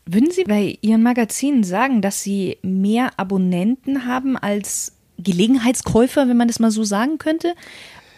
Würden 0.06 0.30
Sie 0.32 0.44
bei 0.44 0.78
Ihren 0.82 1.02
Magazinen 1.02 1.64
sagen, 1.64 2.02
dass 2.02 2.22
Sie 2.22 2.58
mehr 2.62 3.12
Abonnenten 3.18 4.06
haben 4.06 4.38
als 4.38 4.95
Gelegenheitskäufer, 5.18 6.28
wenn 6.28 6.38
man 6.38 6.48
das 6.48 6.60
mal 6.60 6.72
so 6.72 6.84
sagen 6.84 7.18
könnte? 7.18 7.54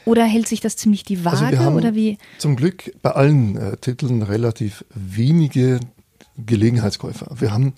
Oder 0.06 0.24
hält 0.24 0.48
sich 0.48 0.62
das 0.62 0.78
ziemlich 0.78 1.04
die 1.04 1.26
Waage? 1.26 1.38
Also 1.38 1.52
wir 1.52 1.60
haben 1.60 1.76
oder 1.76 1.94
wie? 1.94 2.18
Zum 2.38 2.56
Glück 2.56 2.94
bei 3.02 3.12
allen 3.12 3.58
äh, 3.58 3.78
Titeln 3.78 4.22
relativ 4.22 4.86
wenige 4.94 5.80
Gelegenheitskäufer. 6.38 7.28
Wir 7.40 7.52
haben 7.52 7.74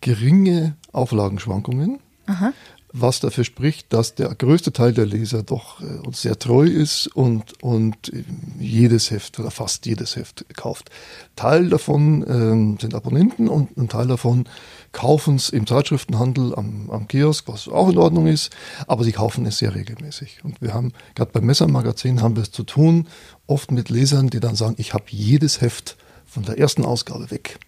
geringe 0.00 0.76
Auflagenschwankungen. 0.92 1.98
Aha 2.26 2.52
was 2.92 3.20
dafür 3.20 3.44
spricht, 3.44 3.92
dass 3.92 4.14
der 4.14 4.34
größte 4.34 4.72
Teil 4.72 4.92
der 4.92 5.06
Leser 5.06 5.42
doch 5.42 5.80
äh, 5.80 6.06
uns 6.06 6.22
sehr 6.22 6.38
treu 6.38 6.64
ist 6.64 7.06
und, 7.08 7.62
und 7.62 8.12
jedes 8.58 9.10
Heft 9.10 9.38
oder 9.40 9.50
fast 9.50 9.86
jedes 9.86 10.16
Heft 10.16 10.44
kauft. 10.56 10.90
Teil 11.34 11.70
davon 11.70 12.24
ähm, 12.28 12.78
sind 12.80 12.94
Abonnenten 12.94 13.48
und 13.48 13.76
ein 13.76 13.88
Teil 13.88 14.06
davon 14.06 14.46
kaufen 14.92 15.36
es 15.36 15.48
im 15.48 15.66
Zeitschriftenhandel 15.66 16.54
am, 16.54 16.90
am 16.90 17.08
Kiosk, 17.08 17.48
was 17.48 17.66
auch 17.66 17.88
in 17.88 17.98
Ordnung 17.98 18.26
ist, 18.26 18.50
aber 18.86 19.04
sie 19.04 19.12
kaufen 19.12 19.46
es 19.46 19.58
sehr 19.58 19.74
regelmäßig. 19.74 20.40
Und 20.44 20.60
wir 20.60 20.74
haben, 20.74 20.92
gerade 21.14 21.32
beim 21.32 21.46
Messermagazin 21.46 22.20
haben 22.20 22.36
wir 22.36 22.42
es 22.42 22.52
zu 22.52 22.62
tun, 22.62 23.08
oft 23.46 23.70
mit 23.70 23.88
Lesern, 23.88 24.28
die 24.28 24.40
dann 24.40 24.54
sagen, 24.54 24.74
ich 24.76 24.92
habe 24.92 25.04
jedes 25.08 25.60
Heft 25.62 25.96
von 26.26 26.42
der 26.42 26.58
ersten 26.58 26.84
Ausgabe 26.84 27.30
weg. 27.30 27.58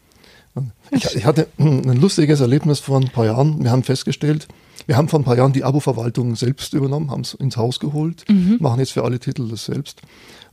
Ich, 0.91 1.17
ich 1.17 1.25
hatte 1.25 1.49
ein 1.59 2.01
lustiges 2.01 2.41
Erlebnis 2.41 2.81
vor 2.81 3.01
ein 3.01 3.09
paar 3.09 3.27
Jahren. 3.27 3.63
Wir 3.63 3.71
haben 3.71 3.83
festgestellt, 3.83 4.47
wir 4.87 4.97
haben 4.97 5.09
vor 5.09 5.19
ein 5.19 5.25
paar 5.25 5.37
Jahren 5.37 5.53
die 5.53 5.65
Abo-Verwaltung 5.65 6.37
selbst 6.37 6.75
übernommen, 6.75 7.11
haben 7.11 7.23
es 7.23 7.35
ins 7.35 7.57
Haus 7.57 7.81
geholt, 7.81 8.25
mhm. 8.29 8.59
machen 8.61 8.79
jetzt 8.81 8.93
für 8.93 9.05
alle 9.05 9.19
Titel 9.19 9.49
das 9.49 9.65
selbst. 9.65 10.03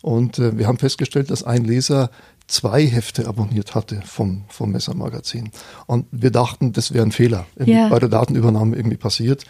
Und 0.02 0.40
äh, 0.40 0.58
wir 0.58 0.68
haben 0.68 0.78
festgestellt, 0.78 1.30
dass 1.30 1.44
ein 1.44 1.64
Leser 1.64 2.10
zwei 2.48 2.86
Hefte 2.86 3.28
abonniert 3.28 3.76
hatte 3.76 4.02
vom, 4.04 4.44
vom 4.50 4.72
Messermagazin. 4.72 5.52
Und 5.86 6.06
wir 6.12 6.32
dachten, 6.32 6.74
das 6.74 6.94
wäre 6.94 7.06
ein 7.06 7.12
Fehler 7.12 7.46
ja. 7.64 7.88
bei 7.90 8.00
der 8.00 8.10
Datenübernahme 8.10 8.76
irgendwie 8.76 8.98
passiert. 8.98 9.46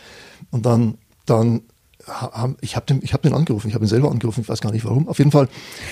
Und 0.52 0.66
dann, 0.66 0.98
dann 1.26 1.62
haben, 2.08 2.58
ich 2.62 2.76
habe 2.76 2.86
den, 2.86 3.02
hab 3.02 3.22
den 3.22 3.34
angerufen, 3.34 3.68
ich 3.68 3.74
habe 3.74 3.86
ihn 3.86 3.90
selber 3.90 4.12
angerufen, 4.12 4.42
ich 4.42 4.50
weiß 4.50 4.62
gar 4.62 4.72
nicht 4.72 4.86
warum. 4.86 5.08
Auf 5.08 5.18
jeden 5.20 5.32
Fall 5.32 5.48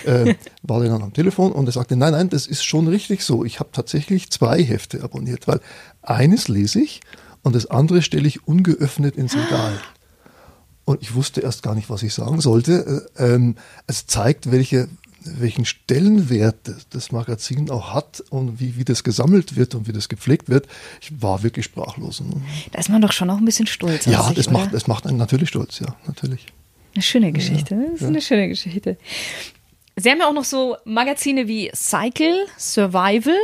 äh, 0.05 0.35
war 0.63 0.83
er 0.83 0.89
dann 0.89 1.03
am 1.03 1.13
Telefon 1.13 1.51
und 1.51 1.67
er 1.67 1.71
sagte, 1.71 1.95
nein, 1.95 2.13
nein, 2.13 2.29
das 2.29 2.47
ist 2.47 2.63
schon 2.63 2.87
richtig 2.87 3.23
so. 3.23 3.45
Ich 3.45 3.59
habe 3.59 3.69
tatsächlich 3.71 4.29
zwei 4.31 4.63
Hefte 4.63 5.03
abonniert, 5.03 5.47
weil 5.47 5.59
eines 6.01 6.47
lese 6.47 6.81
ich 6.81 7.01
und 7.43 7.55
das 7.55 7.65
andere 7.67 8.01
stelle 8.01 8.27
ich 8.27 8.47
ungeöffnet 8.47 9.15
ins 9.15 9.35
Regal. 9.35 9.79
Und 10.85 11.03
ich 11.03 11.13
wusste 11.13 11.41
erst 11.41 11.61
gar 11.61 11.75
nicht, 11.75 11.91
was 11.91 12.01
ich 12.01 12.15
sagen 12.15 12.41
sollte. 12.41 13.07
Äh, 13.15 13.33
ähm, 13.33 13.55
es 13.85 14.07
zeigt, 14.07 14.51
welche, 14.51 14.87
welchen 15.23 15.65
Stellenwert 15.65 16.71
das 16.91 17.11
Magazin 17.11 17.69
auch 17.69 17.93
hat 17.93 18.23
und 18.29 18.59
wie, 18.59 18.77
wie 18.77 18.85
das 18.85 19.03
gesammelt 19.03 19.55
wird 19.55 19.75
und 19.75 19.87
wie 19.87 19.91
das 19.91 20.09
gepflegt 20.09 20.49
wird. 20.49 20.67
Ich 21.01 21.21
war 21.21 21.43
wirklich 21.43 21.65
sprachlos. 21.65 22.23
Da 22.71 22.79
ist 22.79 22.89
man 22.89 23.01
doch 23.01 23.11
schon 23.11 23.29
auch 23.29 23.37
ein 23.37 23.45
bisschen 23.45 23.67
stolz. 23.67 24.05
Ja, 24.05 24.23
sich, 24.23 24.35
das, 24.35 24.49
macht, 24.49 24.73
das 24.73 24.87
macht 24.87 25.05
einen 25.07 25.17
natürlich 25.17 25.49
stolz, 25.49 25.79
ja, 25.79 25.95
natürlich. 26.07 26.45
Eine 26.93 27.03
schöne 27.03 27.31
Geschichte, 27.31 27.75
ja, 27.75 27.81
das 27.81 27.93
ist 27.95 28.01
ja. 28.01 28.07
eine 28.07 28.21
schöne 28.21 28.47
Geschichte. 28.49 28.97
Sie 29.95 30.09
haben 30.09 30.19
ja 30.19 30.27
auch 30.27 30.33
noch 30.33 30.45
so 30.45 30.77
Magazine 30.85 31.47
wie 31.47 31.69
Cycle, 31.73 32.45
Survival. 32.57 33.37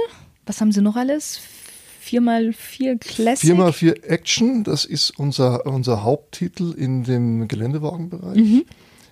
Was 0.46 0.62
haben 0.62 0.72
Sie 0.72 0.82
noch 0.82 0.96
alles? 0.96 1.42
4x4 2.06 3.00
Classic. 3.00 3.50
4x4 3.52 4.04
Action, 4.04 4.64
das 4.64 4.86
ist 4.86 5.12
unser, 5.18 5.66
unser 5.66 6.04
Haupttitel 6.04 6.74
in 6.78 7.04
dem 7.04 7.48
Geländewagenbereich. 7.48 8.38
Mhm. 8.38 8.66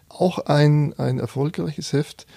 Auch 0.10 0.40
ein, 0.40 0.94
ein 0.98 1.20
erfolgreiches 1.20 1.92
Heft 1.92 2.28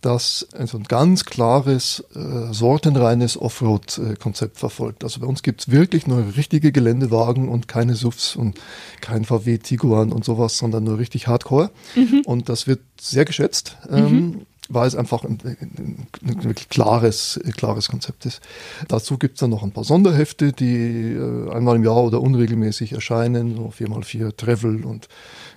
das 0.00 0.46
also 0.52 0.78
ein 0.78 0.84
ganz 0.84 1.24
klares, 1.24 2.04
äh, 2.14 2.52
sortenreines 2.52 3.40
Offroad-Konzept 3.40 4.58
verfolgt. 4.58 5.02
Also 5.02 5.20
bei 5.20 5.26
uns 5.26 5.42
gibt's 5.42 5.70
wirklich 5.70 6.06
nur 6.06 6.36
richtige 6.36 6.70
Geländewagen 6.70 7.48
und 7.48 7.66
keine 7.66 7.96
SUVs 7.96 8.36
und 8.36 8.58
kein 9.00 9.24
VW 9.24 9.58
Tiguan 9.58 10.12
und 10.12 10.24
sowas, 10.24 10.56
sondern 10.56 10.84
nur 10.84 10.98
richtig 10.98 11.26
Hardcore. 11.26 11.70
Mhm. 11.96 12.22
Und 12.26 12.48
das 12.48 12.68
wird 12.68 12.80
sehr 13.00 13.24
geschätzt, 13.24 13.76
ähm, 13.90 14.04
mhm. 14.04 14.40
weil 14.68 14.86
es 14.86 14.94
einfach 14.94 15.24
ein, 15.24 15.38
ein, 15.42 16.06
ein, 16.22 16.44
wirklich 16.44 16.68
klares, 16.68 17.40
klares 17.56 17.88
Konzept 17.88 18.24
ist. 18.24 18.40
Dazu 18.86 19.18
gibt's 19.18 19.40
dann 19.40 19.50
noch 19.50 19.64
ein 19.64 19.72
paar 19.72 19.84
Sonderhefte, 19.84 20.52
die 20.52 21.14
äh, 21.14 21.50
einmal 21.50 21.74
im 21.74 21.84
Jahr 21.84 22.04
oder 22.04 22.20
unregelmäßig 22.20 22.92
erscheinen, 22.92 23.56
so 23.56 23.72
4x4 23.76 24.36
Travel 24.36 24.84
und 24.84 25.08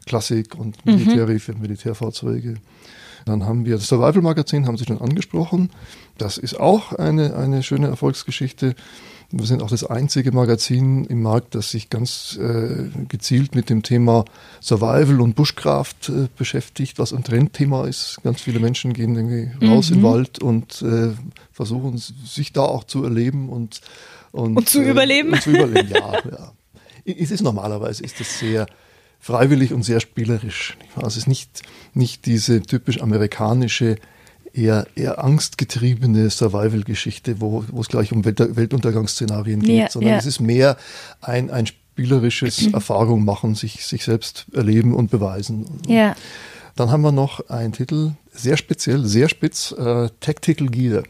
Klassik 0.08 0.56
und 0.56 0.84
Militär 0.84 1.28
mhm. 1.28 1.40
für 1.40 1.54
Militärfahrzeuge. 1.54 2.56
Dann 3.26 3.46
haben 3.46 3.66
wir 3.66 3.76
das 3.76 3.88
Survival 3.88 4.22
Magazin, 4.22 4.68
haben 4.68 4.78
Sie 4.78 4.86
schon 4.86 5.02
angesprochen. 5.02 5.70
Das 6.18 6.38
ist 6.38 6.60
auch 6.60 6.94
eine, 6.94 7.36
eine 7.36 7.64
schöne 7.64 7.88
Erfolgsgeschichte. 7.88 8.76
Wir 9.34 9.46
sind 9.46 9.64
auch 9.64 9.70
das 9.70 9.86
einzige 9.86 10.34
Magazin 10.34 11.06
im 11.06 11.22
Markt, 11.22 11.56
das 11.56 11.72
sich 11.72 11.90
ganz 11.90 12.38
äh, 12.38 12.90
gezielt 13.08 13.56
mit 13.56 13.70
dem 13.70 13.82
Thema 13.82 14.26
Survival 14.62 15.22
und 15.22 15.36
Bushcraft 15.36 16.10
äh, 16.10 16.28
beschäftigt, 16.38 17.00
was 17.00 17.14
ein 17.14 17.24
Trendthema 17.24 17.88
ist. 17.88 18.18
Ganz 18.24 18.42
viele 18.42 18.60
Menschen 18.60 18.92
gehen 18.92 19.16
irgendwie 19.16 19.66
raus 19.66 19.90
mhm. 19.90 19.96
in 19.96 20.02
den 20.02 20.12
Wald 20.12 20.40
und 20.40 20.82
äh, 20.82 21.12
versuchen 21.54 21.98
sich 21.98 22.52
da 22.52 22.62
auch 22.62 22.84
zu 22.84 23.06
erleben 23.06 23.48
und, 23.48 23.80
und, 24.34 24.58
und 24.58 24.68
zu 24.68 24.82
äh, 24.82 24.92
überleben. 24.92 25.32
Und 25.32 25.42
zu 25.42 25.52
überleben, 25.52 25.90
ja, 25.90 26.14
ja. 26.30 26.52
Es 27.06 27.32
ist 27.32 27.42
normalerweise 27.42 28.04
ist 28.04 28.20
es 28.20 28.38
sehr 28.38 28.68
freiwillig 29.22 29.72
und 29.72 29.84
sehr 29.84 30.00
spielerisch. 30.00 30.78
Also 30.96 31.08
es 31.08 31.18
ist 31.18 31.28
nicht, 31.28 31.62
nicht 31.94 32.26
diese 32.26 32.62
typisch 32.62 33.02
amerikanische, 33.02 33.98
eher, 34.54 34.88
eher 34.96 35.24
angstgetriebene 35.24 36.30
Survival-Geschichte, 36.30 37.40
wo, 37.40 37.64
wo 37.70 37.82
es 37.82 37.88
gleich 37.88 38.12
um 38.12 38.26
Weltuntergangsszenarien 38.26 39.62
geht, 39.62 39.78
ja, 39.78 39.90
sondern 39.90 40.14
ja. 40.14 40.18
es 40.18 40.26
ist 40.26 40.42
mehr 40.42 40.76
ein, 41.22 41.50
ein 41.52 41.68
spielerisches 41.68 42.64
mhm. 42.64 42.74
Erfahrung 42.74 43.24
machen, 43.24 43.56
sich, 43.56 43.86
sich 43.86 44.04
selbst 44.04 44.48
erleben 44.54 44.94
und 44.94 45.12
beweisen. 45.12 45.66
Ja. 45.88 46.16
Dann 46.76 46.90
haben 46.90 47.02
wir 47.02 47.12
noch 47.12 47.48
einen 47.50 47.74
Titel, 47.74 48.14
sehr 48.34 48.58
speziell, 48.58 49.06
sehr 49.06 49.30
spitz, 49.30 49.72
äh, 49.72 50.10
Tactical 50.20 50.68
Gear. 50.68 51.04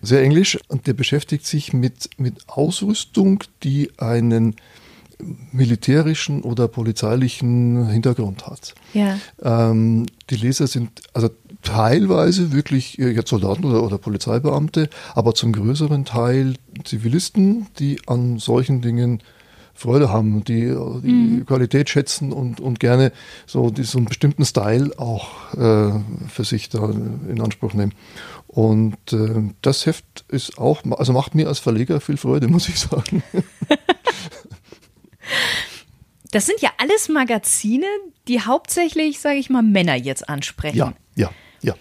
Sehr 0.00 0.22
englisch 0.22 0.58
und 0.68 0.86
der 0.86 0.94
beschäftigt 0.94 1.46
sich 1.46 1.72
mit, 1.72 2.10
mit 2.18 2.48
Ausrüstung, 2.48 3.44
die 3.62 3.90
einen 3.98 4.56
militärischen 5.52 6.42
oder 6.42 6.68
polizeilichen 6.68 7.88
Hintergrund 7.88 8.46
hat. 8.46 8.74
Ja. 8.94 9.18
Ähm, 9.42 10.06
die 10.30 10.36
Leser 10.36 10.66
sind 10.66 11.02
also 11.12 11.30
teilweise 11.62 12.52
wirklich 12.52 12.94
jetzt 12.94 13.28
Soldaten 13.30 13.64
oder, 13.64 13.82
oder 13.82 13.98
Polizeibeamte, 13.98 14.90
aber 15.14 15.34
zum 15.34 15.52
größeren 15.52 16.04
Teil 16.04 16.54
Zivilisten, 16.84 17.66
die 17.78 18.00
an 18.06 18.38
solchen 18.38 18.82
Dingen 18.82 19.22
Freude 19.74 20.10
haben, 20.10 20.44
die 20.44 20.66
die 21.02 21.12
mhm. 21.12 21.46
Qualität 21.46 21.88
schätzen 21.88 22.32
und, 22.32 22.60
und 22.60 22.78
gerne 22.78 23.10
so, 23.46 23.70
die, 23.70 23.84
so 23.84 23.98
einen 23.98 24.06
bestimmten 24.06 24.44
Style 24.44 24.90
auch 24.98 25.54
äh, 25.54 25.98
für 26.28 26.44
sich 26.44 26.68
da 26.68 26.90
in 26.90 27.40
Anspruch 27.40 27.72
nehmen. 27.72 27.94
Und 28.46 29.12
äh, 29.12 29.50
das 29.62 29.86
Heft 29.86 30.24
ist 30.28 30.58
auch, 30.58 30.82
also 30.98 31.12
macht 31.14 31.34
mir 31.34 31.48
als 31.48 31.58
Verleger 31.58 32.00
viel 32.00 32.16
Freude, 32.16 32.48
muss 32.48 32.68
ich 32.68 32.78
sagen. 32.78 33.22
Das 36.30 36.46
sind 36.46 36.60
ja 36.60 36.70
alles 36.78 37.08
Magazine, 37.08 37.86
die 38.26 38.40
hauptsächlich, 38.40 39.20
sage 39.20 39.36
ich 39.36 39.50
mal, 39.50 39.62
Männer 39.62 39.94
jetzt 39.94 40.28
ansprechen. 40.28 40.78
Ja, 40.78 40.94
ja, 41.14 41.30
ja. 41.60 41.74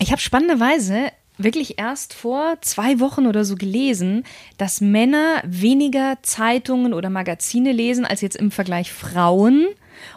Ich 0.00 0.10
habe 0.10 0.20
spannenderweise 0.20 1.12
wirklich 1.38 1.78
erst 1.78 2.12
vor 2.12 2.58
zwei 2.60 3.00
Wochen 3.00 3.26
oder 3.26 3.44
so 3.44 3.54
gelesen, 3.54 4.24
dass 4.58 4.80
Männer 4.80 5.42
weniger 5.44 6.18
Zeitungen 6.22 6.92
oder 6.92 7.10
Magazine 7.10 7.72
lesen 7.72 8.04
als 8.04 8.20
jetzt 8.20 8.36
im 8.36 8.50
Vergleich 8.50 8.92
Frauen. 8.92 9.68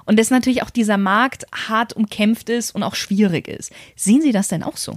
Und 0.05 0.17
dass 0.17 0.31
natürlich 0.31 0.63
auch 0.63 0.71
dieser 0.71 0.97
Markt 0.97 1.45
hart 1.53 1.93
umkämpft 1.93 2.49
ist 2.49 2.73
und 2.73 2.81
auch 2.81 2.95
schwierig 2.95 3.47
ist. 3.47 3.71
Sehen 3.95 4.21
Sie 4.21 4.31
das 4.31 4.47
denn 4.47 4.63
auch 4.63 4.77
so? 4.77 4.95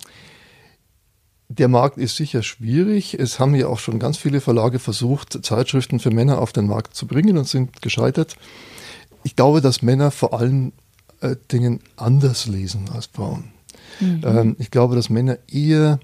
Der 1.48 1.68
Markt 1.68 1.96
ist 1.96 2.16
sicher 2.16 2.42
schwierig. 2.42 3.14
Es 3.14 3.40
haben 3.40 3.54
ja 3.54 3.68
auch 3.68 3.78
schon 3.78 3.98
ganz 3.98 4.18
viele 4.18 4.40
Verlage 4.40 4.78
versucht, 4.78 5.44
Zeitschriften 5.44 5.98
für 5.98 6.10
Männer 6.10 6.40
auf 6.40 6.52
den 6.52 6.66
Markt 6.66 6.94
zu 6.94 7.06
bringen 7.06 7.38
und 7.38 7.48
sind 7.48 7.80
gescheitert. 7.80 8.36
Ich 9.22 9.34
glaube, 9.34 9.62
dass 9.62 9.80
Männer 9.80 10.10
vor 10.10 10.38
allen 10.38 10.72
äh, 11.20 11.36
Dingen 11.50 11.80
anders 11.96 12.46
lesen 12.46 12.90
als 12.94 13.06
Frauen. 13.06 13.52
Mhm. 14.00 14.20
Ähm, 14.24 14.56
ich 14.58 14.70
glaube, 14.70 14.94
dass 14.94 15.08
Männer 15.08 15.38
eher 15.50 16.00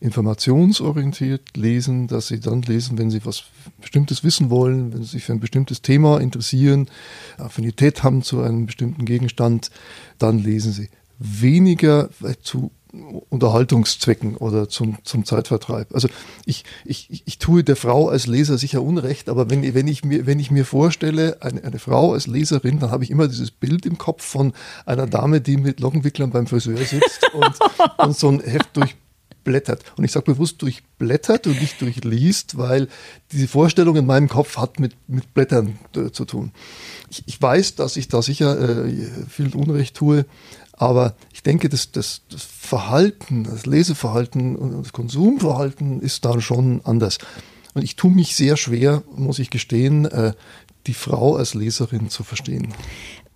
informationsorientiert 0.00 1.56
lesen, 1.56 2.08
dass 2.08 2.28
sie 2.28 2.40
dann 2.40 2.62
lesen, 2.62 2.98
wenn 2.98 3.10
sie 3.10 3.24
was 3.24 3.44
Bestimmtes 3.80 4.24
wissen 4.24 4.50
wollen, 4.50 4.92
wenn 4.92 5.02
sie 5.02 5.10
sich 5.10 5.24
für 5.24 5.32
ein 5.32 5.40
bestimmtes 5.40 5.82
Thema 5.82 6.20
interessieren, 6.20 6.88
Affinität 7.36 8.02
haben 8.02 8.22
zu 8.22 8.40
einem 8.40 8.66
bestimmten 8.66 9.04
Gegenstand, 9.04 9.70
dann 10.18 10.38
lesen 10.38 10.72
sie. 10.72 10.88
Weniger 11.18 12.08
zu 12.42 12.70
Unterhaltungszwecken 12.92 14.36
oder 14.36 14.68
zum, 14.68 14.98
zum 15.04 15.24
Zeitvertreib. 15.24 15.94
Also 15.94 16.08
ich, 16.44 16.64
ich, 16.84 17.22
ich 17.24 17.38
tue 17.38 17.62
der 17.62 17.76
Frau 17.76 18.08
als 18.08 18.26
Leser 18.26 18.58
sicher 18.58 18.82
Unrecht, 18.82 19.28
aber 19.28 19.48
wenn, 19.48 19.74
wenn, 19.74 19.86
ich, 19.86 20.04
mir, 20.04 20.26
wenn 20.26 20.40
ich 20.40 20.50
mir 20.50 20.64
vorstelle, 20.64 21.38
eine, 21.40 21.62
eine 21.62 21.78
Frau 21.78 22.12
als 22.14 22.26
Leserin, 22.26 22.80
dann 22.80 22.90
habe 22.90 23.04
ich 23.04 23.10
immer 23.10 23.28
dieses 23.28 23.50
Bild 23.50 23.86
im 23.86 23.98
Kopf 23.98 24.24
von 24.24 24.52
einer 24.86 25.06
Dame, 25.06 25.40
die 25.40 25.56
mit 25.56 25.80
Lockenwicklern 25.80 26.30
beim 26.30 26.46
Friseur 26.46 26.78
sitzt 26.78 27.30
und, 27.32 27.54
und 27.98 28.16
so 28.16 28.28
ein 28.28 28.40
Heft 28.40 28.76
durchblättert. 28.76 29.84
Und 29.96 30.04
ich 30.04 30.10
sage 30.10 30.32
bewusst 30.32 30.60
durchblättert 30.62 31.46
und 31.46 31.60
nicht 31.60 31.80
durchliest, 31.80 32.58
weil 32.58 32.88
diese 33.30 33.46
Vorstellung 33.46 33.96
in 33.96 34.06
meinem 34.06 34.28
Kopf 34.28 34.56
hat 34.56 34.80
mit, 34.80 34.96
mit 35.06 35.32
Blättern 35.32 35.78
äh, 35.94 36.10
zu 36.10 36.24
tun. 36.24 36.50
Ich, 37.08 37.22
ich 37.26 37.40
weiß, 37.40 37.76
dass 37.76 37.96
ich 37.96 38.08
da 38.08 38.20
sicher 38.20 38.58
äh, 38.58 39.06
viel 39.28 39.54
Unrecht 39.54 39.96
tue, 39.96 40.26
aber 40.80 41.14
ich 41.30 41.42
denke, 41.42 41.68
das, 41.68 41.92
das, 41.92 42.22
das 42.30 42.42
Verhalten, 42.42 43.44
das 43.44 43.66
Leseverhalten 43.66 44.56
und 44.56 44.82
das 44.82 44.94
Konsumverhalten 44.94 46.00
ist 46.00 46.24
da 46.24 46.40
schon 46.40 46.80
anders. 46.84 47.18
Und 47.74 47.82
ich 47.82 47.96
tue 47.96 48.10
mich 48.10 48.34
sehr 48.34 48.56
schwer, 48.56 49.02
muss 49.14 49.38
ich 49.38 49.50
gestehen, 49.50 50.06
äh, 50.06 50.32
die 50.86 50.94
Frau 50.94 51.36
als 51.36 51.52
Leserin 51.52 52.08
zu 52.08 52.24
verstehen. 52.24 52.72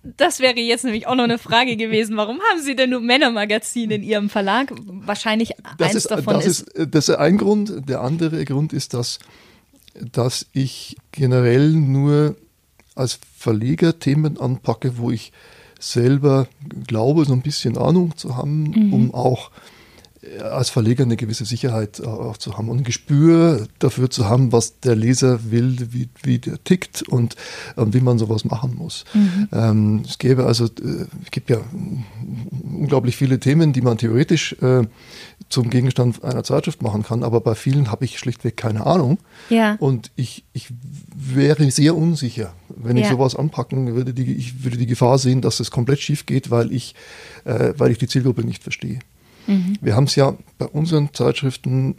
Das 0.01 0.39
wäre 0.39 0.59
jetzt 0.59 0.85
nämlich 0.85 1.05
auch 1.05 1.13
noch 1.13 1.25
eine 1.25 1.37
Frage 1.37 1.77
gewesen. 1.77 2.17
Warum 2.17 2.39
haben 2.49 2.61
Sie 2.63 2.75
denn 2.75 2.89
nur 2.89 3.01
Männermagazine 3.01 3.93
in 3.93 4.03
Ihrem 4.03 4.29
Verlag? 4.31 4.73
Wahrscheinlich 4.87 5.51
das 5.77 5.89
eins 5.89 5.95
ist, 5.97 6.11
davon 6.11 6.33
das 6.33 6.47
ist, 6.47 6.69
ist. 6.69 6.95
Das 6.95 7.09
ist 7.09 7.15
ein 7.15 7.37
Grund. 7.37 7.87
Der 7.87 8.01
andere 8.01 8.43
Grund 8.45 8.73
ist, 8.73 8.95
dass, 8.95 9.19
dass 9.93 10.47
ich 10.51 10.97
generell 11.11 11.69
nur 11.73 12.37
als 12.95 13.19
Verleger 13.37 13.99
Themen 13.99 14.39
anpacke, 14.39 14.97
wo 14.97 15.11
ich 15.11 15.31
selber 15.79 16.47
glaube, 16.87 17.25
so 17.25 17.33
ein 17.33 17.41
bisschen 17.41 17.77
Ahnung 17.77 18.15
zu 18.17 18.35
haben, 18.35 18.63
mhm. 18.63 18.93
um 18.93 19.13
auch 19.13 19.51
als 20.41 20.69
Verleger 20.69 21.03
eine 21.03 21.17
gewisse 21.17 21.45
Sicherheit 21.45 21.99
äh, 21.99 22.05
auch 22.05 22.37
zu 22.37 22.57
haben 22.57 22.69
und 22.69 22.79
ein 22.79 22.83
Gespür 22.83 23.67
dafür 23.79 24.09
zu 24.09 24.27
haben, 24.27 24.51
was 24.51 24.79
der 24.79 24.95
Leser 24.95 25.51
will, 25.51 25.77
wie, 25.91 26.09
wie 26.23 26.39
der 26.39 26.63
tickt 26.63 27.03
und 27.03 27.35
äh, 27.77 27.85
wie 27.87 28.01
man 28.01 28.17
sowas 28.17 28.45
machen 28.45 28.75
muss. 28.75 29.05
Mhm. 29.13 29.49
Ähm, 29.51 30.03
es 30.05 30.17
gäbe 30.17 30.45
also, 30.45 30.65
äh, 30.65 31.05
es 31.23 31.31
gibt 31.31 31.49
ja 31.49 31.57
unglaublich 32.73 33.15
viele 33.15 33.39
Themen, 33.39 33.73
die 33.73 33.81
man 33.81 33.97
theoretisch 33.97 34.53
äh, 34.61 34.83
zum 35.49 35.69
Gegenstand 35.69 36.23
einer 36.23 36.43
Zeitschrift 36.43 36.81
machen 36.81 37.03
kann, 37.03 37.23
aber 37.23 37.41
bei 37.41 37.55
vielen 37.55 37.91
habe 37.91 38.05
ich 38.05 38.17
schlichtweg 38.17 38.57
keine 38.57 38.85
Ahnung. 38.85 39.19
Ja. 39.49 39.75
Und 39.79 40.11
ich, 40.15 40.43
ich 40.53 40.69
wäre 41.15 41.69
sehr 41.71 41.95
unsicher, 41.95 42.53
wenn 42.69 42.97
ich 42.97 43.07
sowas 43.07 43.35
anpacken 43.35 43.95
würde. 43.95 44.13
Die, 44.13 44.33
ich 44.33 44.63
würde 44.63 44.77
die 44.77 44.87
Gefahr 44.87 45.17
sehen, 45.17 45.41
dass 45.41 45.59
es 45.59 45.71
komplett 45.71 45.99
schief 45.99 46.25
geht, 46.25 46.51
weil 46.51 46.71
ich, 46.71 46.95
äh, 47.43 47.73
weil 47.77 47.91
ich 47.91 47.97
die 47.97 48.07
Zielgruppe 48.07 48.43
nicht 48.43 48.63
verstehe. 48.63 48.99
Mhm. 49.47 49.77
Wir 49.81 49.95
haben 49.95 50.05
es 50.05 50.15
ja 50.15 50.35
bei 50.57 50.65
unseren 50.67 51.13
Zeitschriften 51.13 51.95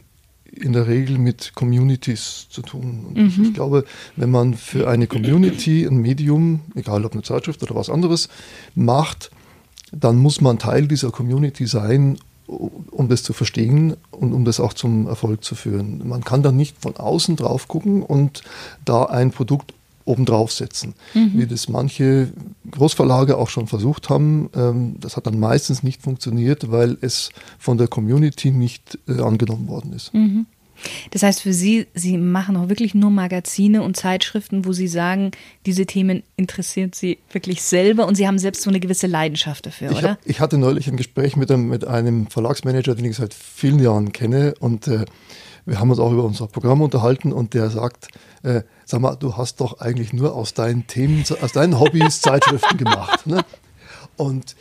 in 0.51 0.73
der 0.73 0.87
Regel 0.87 1.17
mit 1.17 1.53
Communities 1.55 2.47
zu 2.49 2.61
tun. 2.61 3.05
Und 3.07 3.17
mhm. 3.17 3.43
ich 3.43 3.53
glaube, 3.53 3.85
wenn 4.15 4.31
man 4.31 4.55
für 4.55 4.89
eine 4.89 5.07
Community 5.07 5.85
ein 5.85 5.97
Medium, 5.97 6.61
egal 6.75 7.05
ob 7.05 7.13
eine 7.13 7.21
Zeitschrift 7.21 7.61
oder 7.63 7.75
was 7.75 7.89
anderes, 7.89 8.29
macht, 8.75 9.31
dann 9.91 10.17
muss 10.17 10.41
man 10.41 10.59
Teil 10.59 10.87
dieser 10.87 11.11
Community 11.11 11.67
sein, 11.67 12.17
um 12.47 13.09
das 13.09 13.23
zu 13.23 13.33
verstehen 13.33 13.95
und 14.11 14.33
um 14.33 14.45
das 14.45 14.59
auch 14.59 14.73
zum 14.73 15.07
Erfolg 15.07 15.43
zu 15.43 15.53
führen. 15.53 16.07
Man 16.07 16.23
kann 16.23 16.43
da 16.43 16.51
nicht 16.51 16.77
von 16.79 16.95
außen 16.95 17.35
drauf 17.35 17.67
gucken 17.67 18.03
und 18.03 18.41
da 18.85 19.03
ein 19.03 19.31
Produkt 19.31 19.73
obendrauf 20.07 20.51
setzen, 20.51 20.93
mhm. 21.13 21.31
wie 21.35 21.47
das 21.47 21.69
manche 21.69 22.29
Großverlage 22.71 23.37
auch 23.37 23.49
schon 23.49 23.67
versucht 23.67 24.09
haben. 24.09 24.49
Ähm, 24.55 24.95
das 24.99 25.17
hat 25.17 25.27
dann 25.27 25.39
meistens 25.39 25.83
nicht 25.83 26.01
funktioniert, 26.01 26.71
weil 26.71 26.97
es 27.01 27.31
von 27.59 27.77
der 27.77 27.87
Community 27.87 28.51
nicht 28.51 28.97
äh, 29.07 29.21
angenommen 29.21 29.67
worden 29.67 29.93
ist. 29.93 30.13
Mhm. 30.13 30.45
Das 31.11 31.23
heißt 31.23 31.41
für 31.41 31.53
Sie, 31.53 31.87
Sie 31.93 32.17
machen 32.17 32.55
auch 32.55 32.69
wirklich 32.69 32.93
nur 32.93 33.09
Magazine 33.09 33.81
und 33.81 33.97
Zeitschriften, 33.97 34.65
wo 34.65 34.73
Sie 34.73 34.87
sagen, 34.87 35.31
diese 35.65 35.85
Themen 35.85 36.23
interessiert 36.35 36.95
Sie 36.95 37.17
wirklich 37.31 37.61
selber 37.61 38.05
und 38.07 38.15
Sie 38.15 38.27
haben 38.27 38.39
selbst 38.39 38.61
so 38.61 38.69
eine 38.69 38.79
gewisse 38.79 39.07
Leidenschaft 39.07 39.65
dafür, 39.65 39.91
ich 39.91 39.97
oder? 39.97 40.11
Hab, 40.11 40.19
ich 40.25 40.39
hatte 40.39 40.57
neulich 40.57 40.87
ein 40.87 40.97
Gespräch 40.97 41.35
mit 41.35 41.51
einem, 41.51 41.67
mit 41.67 41.85
einem 41.85 42.27
Verlagsmanager, 42.27 42.95
den 42.95 43.05
ich 43.05 43.17
seit 43.17 43.33
vielen 43.33 43.79
Jahren 43.79 44.11
kenne 44.11 44.53
und 44.59 44.87
äh, 44.87 45.05
wir 45.67 45.79
haben 45.79 45.89
uns 45.89 45.99
auch 45.99 46.11
über 46.11 46.23
unser 46.23 46.47
Programm 46.47 46.81
unterhalten 46.81 47.33
und 47.33 47.53
der 47.53 47.69
sagt, 47.69 48.07
äh, 48.43 48.61
sag 48.85 49.01
mal, 49.01 49.15
du 49.15 49.35
hast 49.35 49.59
doch 49.59 49.79
eigentlich 49.79 50.13
nur 50.13 50.33
aus 50.33 50.53
deinen 50.53 50.87
Themen, 50.87 51.25
aus 51.41 51.51
deinen 51.51 51.79
Hobbys 51.79 52.21
Zeitschriften 52.21 52.77
gemacht. 52.77 53.27
Ne? 53.27 53.43
Und 54.15 54.55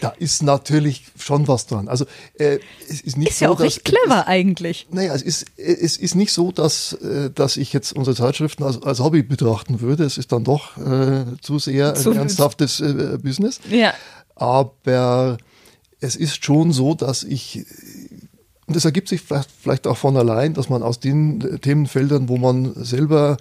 da 0.00 0.08
ist 0.08 0.42
natürlich 0.42 1.04
schon 1.16 1.46
was 1.46 1.66
dran. 1.66 1.88
Also 1.88 2.06
äh, 2.38 2.58
es 2.88 3.02
ist 3.02 3.16
nicht 3.18 3.30
ist 3.30 3.40
ja 3.40 3.48
so, 3.48 3.54
auch 3.54 3.60
recht 3.60 3.84
clever 3.84 4.22
es, 4.22 4.26
eigentlich. 4.26 4.88
Naja, 4.90 5.14
es 5.14 5.22
ist, 5.22 5.46
es 5.56 5.98
ist 5.98 6.14
nicht 6.14 6.32
so, 6.32 6.50
dass, 6.50 6.94
äh, 6.94 7.30
dass 7.30 7.58
ich 7.58 7.72
jetzt 7.74 7.92
unsere 7.92 8.16
Zeitschriften 8.16 8.64
als, 8.64 8.82
als 8.82 8.98
Hobby 9.00 9.22
betrachten 9.22 9.80
würde. 9.80 10.04
Es 10.04 10.16
ist 10.16 10.32
dann 10.32 10.42
doch 10.42 10.76
äh, 10.78 11.24
zu 11.40 11.58
sehr 11.58 11.90
ein 11.90 12.00
zu 12.00 12.12
ernsthaftes 12.12 12.80
äh, 12.80 13.18
Business. 13.22 13.60
Ja. 13.70 13.92
Aber 14.34 15.36
es 16.00 16.16
ist 16.16 16.44
schon 16.44 16.72
so, 16.72 16.94
dass 16.94 17.22
ich 17.22 17.64
und 18.66 18.74
das 18.74 18.84
ergibt 18.84 19.08
sich 19.08 19.22
vielleicht, 19.22 19.86
auch 19.86 19.96
von 19.96 20.16
allein, 20.16 20.54
dass 20.54 20.68
man 20.68 20.82
aus 20.82 20.98
den 20.98 21.60
Themenfeldern, 21.60 22.28
wo 22.28 22.36
man 22.36 22.72
selber 22.74 23.36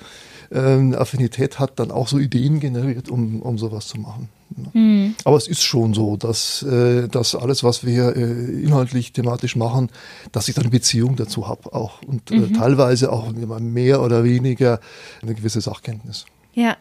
äh, 0.51 0.96
Affinität 0.96 1.60
hat, 1.60 1.79
dann 1.79 1.91
auch 1.91 2.08
so 2.08 2.20
Ideen 2.20 2.60
generiert, 2.60 3.10
um, 3.10 3.41
um 3.41 3.58
sowas 3.58 3.88
zu 3.88 4.00
machen. 4.00 4.29
Mhm. 4.74 5.15
Aber 5.24 5.38
es 5.38 5.48
ist 5.48 5.63
schon 5.63 5.94
so, 5.94 6.17
dass, 6.17 6.62
äh, 6.63 7.08
dass 7.08 7.34
alles, 7.34 7.63
was 7.63 7.86
wir 7.86 8.15
äh, 8.15 8.62
inhaltlich, 8.62 9.12
thematisch 9.13 9.55
machen, 9.55 9.89
dass 10.32 10.48
ich 10.48 10.55
dann 10.55 10.65
eine 10.65 10.72
Beziehung 10.72 11.15
dazu 11.15 11.48
habe 11.48 11.74
auch 11.74 12.01
und 12.03 12.29
äh, 12.32 12.38
mhm. 12.38 12.53
teilweise 12.53 13.12
auch 13.12 13.32
mehr 13.32 14.01
oder 14.01 14.24
weniger 14.24 14.79
eine 15.24 15.34
gewisse 15.34 15.62
Sachkenntnis. 15.62 16.25
Ja. 16.53 16.77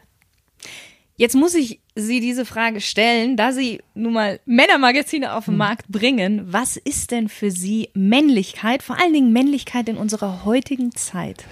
Jetzt 1.17 1.37
muss 1.37 1.55
ich 1.55 1.81
Sie 1.97 2.19
diese 2.19 2.45
Frage 2.45 2.81
stellen, 2.81 3.37
da 3.37 3.53
Sie 3.53 3.81
nun 3.95 4.15
mal 4.15 4.41
Männermagazine 4.47 5.35
auf 5.35 5.45
den 5.45 5.53
hm. 5.53 5.59
Markt 5.59 5.89
bringen. 5.89 6.43
Was 6.53 6.77
ist 6.77 7.13
denn 7.13 7.29
für 7.29 7.53
Sie 7.53 7.89
Männlichkeit, 7.95 8.83
vor 8.83 8.99
allen 9.01 9.13
Dingen 9.13 9.33
Männlichkeit 9.33 9.89
in 9.89 9.97
unserer 9.97 10.45
heutigen 10.45 10.91
Zeit? 10.97 11.45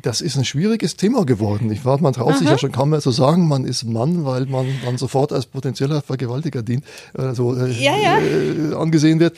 Das 0.00 0.22
ist 0.22 0.38
ein 0.38 0.46
schwieriges 0.46 0.96
Thema 0.96 1.26
geworden. 1.26 1.70
Ich 1.70 1.84
war, 1.84 2.00
man 2.00 2.14
traut 2.14 2.30
Aha. 2.30 2.38
sich 2.38 2.48
ja 2.48 2.56
schon 2.56 2.72
kaum 2.72 2.90
mehr 2.90 3.02
zu 3.02 3.10
sagen, 3.10 3.46
man 3.46 3.66
ist 3.66 3.84
Mann, 3.84 4.24
weil 4.24 4.46
man 4.46 4.66
dann 4.86 4.96
sofort 4.96 5.34
als 5.34 5.44
potenzieller 5.44 6.00
Vergewaltiger 6.00 6.62
dient, 6.62 6.86
also, 7.12 7.54
äh, 7.54 7.70
ja, 7.72 7.98
ja. 7.98 8.18
Äh, 8.20 8.74
angesehen 8.74 9.20
wird. 9.20 9.36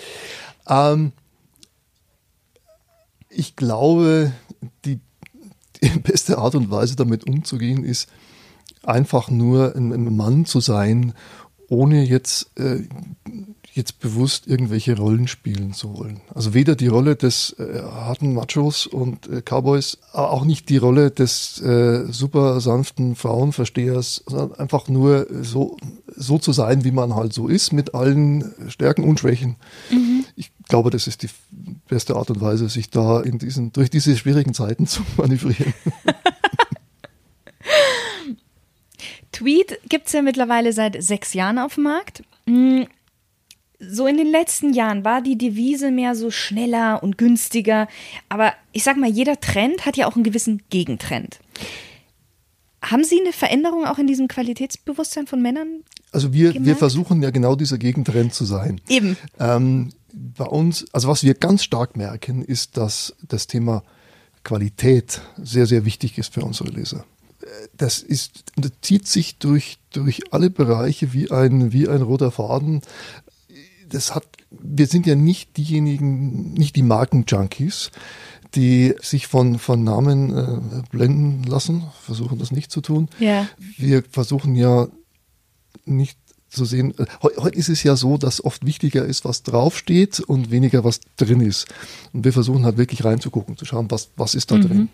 Ähm, 0.69 1.11
ich 3.29 3.57
glaube, 3.57 4.33
die, 4.85 5.01
die 5.83 5.99
beste 5.99 6.39
Art 6.39 6.55
und 6.55 6.71
Weise 6.71 6.95
damit 6.95 7.27
umzugehen 7.27 7.83
ist, 7.83 8.09
einfach 8.85 9.31
nur 9.31 9.75
ein, 9.77 9.93
ein 9.93 10.17
Mann 10.17 10.45
zu 10.45 10.61
sein, 10.61 11.15
ohne 11.73 12.05
jetzt, 12.05 12.51
äh, 12.59 12.81
jetzt 13.73 13.99
bewusst 14.01 14.47
irgendwelche 14.47 14.95
Rollen 14.95 15.27
spielen 15.27 15.73
zu 15.73 15.97
wollen. 15.97 16.21
Also 16.35 16.53
weder 16.53 16.77
die 16.77 16.89
Rolle 16.89 17.17
des 17.17 17.57
äh, 17.59 17.81
harten 17.81 18.35
Machos 18.35 18.87
und 18.87 19.27
äh, 19.29 19.41
Cowboys, 19.41 19.97
auch 20.13 20.45
nicht 20.45 20.69
die 20.69 20.77
Rolle 20.77 21.11
des 21.11 21.63
äh, 21.63 22.13
super 22.13 22.61
sanften 22.61 23.17
Frauenverstehers, 23.17 24.25
sondern 24.27 24.55
einfach 24.61 24.89
nur 24.89 25.27
so, 25.41 25.79
so 26.15 26.39
zu 26.39 26.53
sein, 26.53 26.85
wie 26.85 26.93
man 26.93 27.15
halt 27.15 27.33
so 27.33 27.49
ist, 27.49 27.73
mit 27.73 27.95
allen 27.95 28.53
Stärken 28.69 29.05
und 29.05 29.21
Schwächen. 29.21 29.57
Mhm. 29.91 30.27
Ich 30.37 30.53
glaube, 30.69 30.91
das 30.91 31.07
ist 31.07 31.23
die 31.23 31.31
beste 31.89 32.17
Art 32.17 32.31
und 32.31 32.43
Weise, 32.43 32.69
sich 32.69 32.91
da 32.91 33.21
in 33.21 33.39
diesen, 33.39 33.73
durch 33.73 33.89
diese 33.89 34.15
schwierigen 34.17 34.53
Zeiten 34.53 34.87
zu 34.87 35.01
manövrieren. 35.17 35.73
Tweet 39.43 39.81
gibt 39.89 40.07
es 40.07 40.13
ja 40.13 40.23
mittlerweile 40.23 40.73
seit 40.73 41.03
sechs 41.03 41.35
Jahren 41.35 41.59
auf 41.59 41.75
dem 41.75 41.85
Markt. 41.85 42.23
Hm, 42.47 42.87
so 43.81 44.07
in 44.07 44.17
den 44.17 44.29
letzten 44.29 44.73
Jahren 44.73 45.05
war 45.05 45.21
die 45.21 45.37
Devise 45.37 45.91
mehr 45.91 46.15
so 46.15 46.31
schneller 46.31 47.03
und 47.03 47.19
günstiger. 47.19 47.89
Aber 48.29 48.53
ich 48.73 48.85
sag 48.85 48.97
mal, 48.97 49.11
jeder 49.11 49.41
Trend 49.41 49.85
hat 49.85 49.97
ja 49.97 50.07
auch 50.07 50.15
einen 50.15 50.23
gewissen 50.23 50.63
Gegentrend. 50.71 51.41
Haben 52.81 53.05
Sie 53.05 53.21
eine 53.21 53.33
Veränderung 53.33 53.85
auch 53.85 53.99
in 53.99 54.07
diesem 54.07 54.29
Qualitätsbewusstsein 54.29 55.27
von 55.27 55.43
Männern? 55.43 55.83
Also 56.13 56.33
wir, 56.33 56.55
wir 56.65 56.77
versuchen 56.77 57.23
ja 57.23 57.31
genau 57.31 57.57
dieser 57.57 57.79
Gegentrend 57.79 58.35
zu 58.35 58.45
sein. 58.45 58.81
Eben. 58.89 59.17
Ähm, 59.41 59.91
bei 60.13 60.45
uns, 60.45 60.87
also 60.93 61.09
was 61.09 61.25
wir 61.25 61.35
ganz 61.35 61.65
stark 61.65 61.97
merken, 61.97 62.45
ist, 62.45 62.77
dass 62.77 63.17
das 63.27 63.47
Thema 63.47 63.83
Qualität 64.45 65.23
sehr, 65.43 65.67
sehr 65.67 65.85
wichtig 65.85 66.19
ist 66.19 66.35
für 66.35 66.43
unsere 66.43 66.71
Leser 66.71 67.05
das 67.77 68.01
ist, 68.01 68.45
das 68.57 68.73
zieht 68.81 69.07
sich 69.07 69.39
durch, 69.39 69.79
durch 69.93 70.33
alle 70.33 70.51
Bereiche 70.51 71.13
wie 71.13 71.31
ein, 71.31 71.73
wie 71.73 71.89
ein 71.89 72.03
roter 72.03 72.31
Faden. 72.31 72.83
Das 73.89 74.15
hat, 74.15 74.25
wir 74.51 74.87
sind 74.87 75.07
ja 75.07 75.15
nicht 75.15 75.57
diejenigen, 75.57 76.55
nicht 76.55 76.77
die 76.77 76.83
Markenjunkies, 76.83 77.91
die 78.55 78.95
sich 79.01 79.27
von, 79.27 79.59
von 79.59 79.83
Namen 79.83 80.37
äh, 80.37 80.83
blenden 80.91 81.45
lassen, 81.45 81.85
versuchen 82.03 82.39
das 82.39 82.51
nicht 82.51 82.71
zu 82.71 82.81
tun. 82.81 83.09
Ja. 83.19 83.49
Wir 83.77 84.03
versuchen 84.11 84.55
ja 84.55 84.89
nicht 85.85 86.19
zu 86.53 86.65
sehen. 86.65 86.95
Heute 87.23 87.59
ist 87.59 87.69
es 87.69 87.83
ja 87.83 87.97
so, 87.97 88.19
dass 88.19 88.45
oft 88.45 88.65
wichtiger 88.65 89.05
ist, 89.05 89.25
was 89.25 89.43
draufsteht 89.43 90.21
und 90.21 90.51
weniger, 90.51 90.85
was 90.85 91.01
drin 91.17 91.41
ist. 91.41 91.67
Und 92.13 92.25
wir 92.25 92.33
versuchen 92.33 92.65
halt 92.65 92.77
wirklich 92.77 93.05
reinzugucken, 93.05 93.57
zu 93.57 93.65
schauen, 93.65 93.91
was, 93.91 94.11
was 94.17 94.35
ist 94.35 94.51
da 94.51 94.57
mhm. 94.57 94.63
drin. 94.63 94.89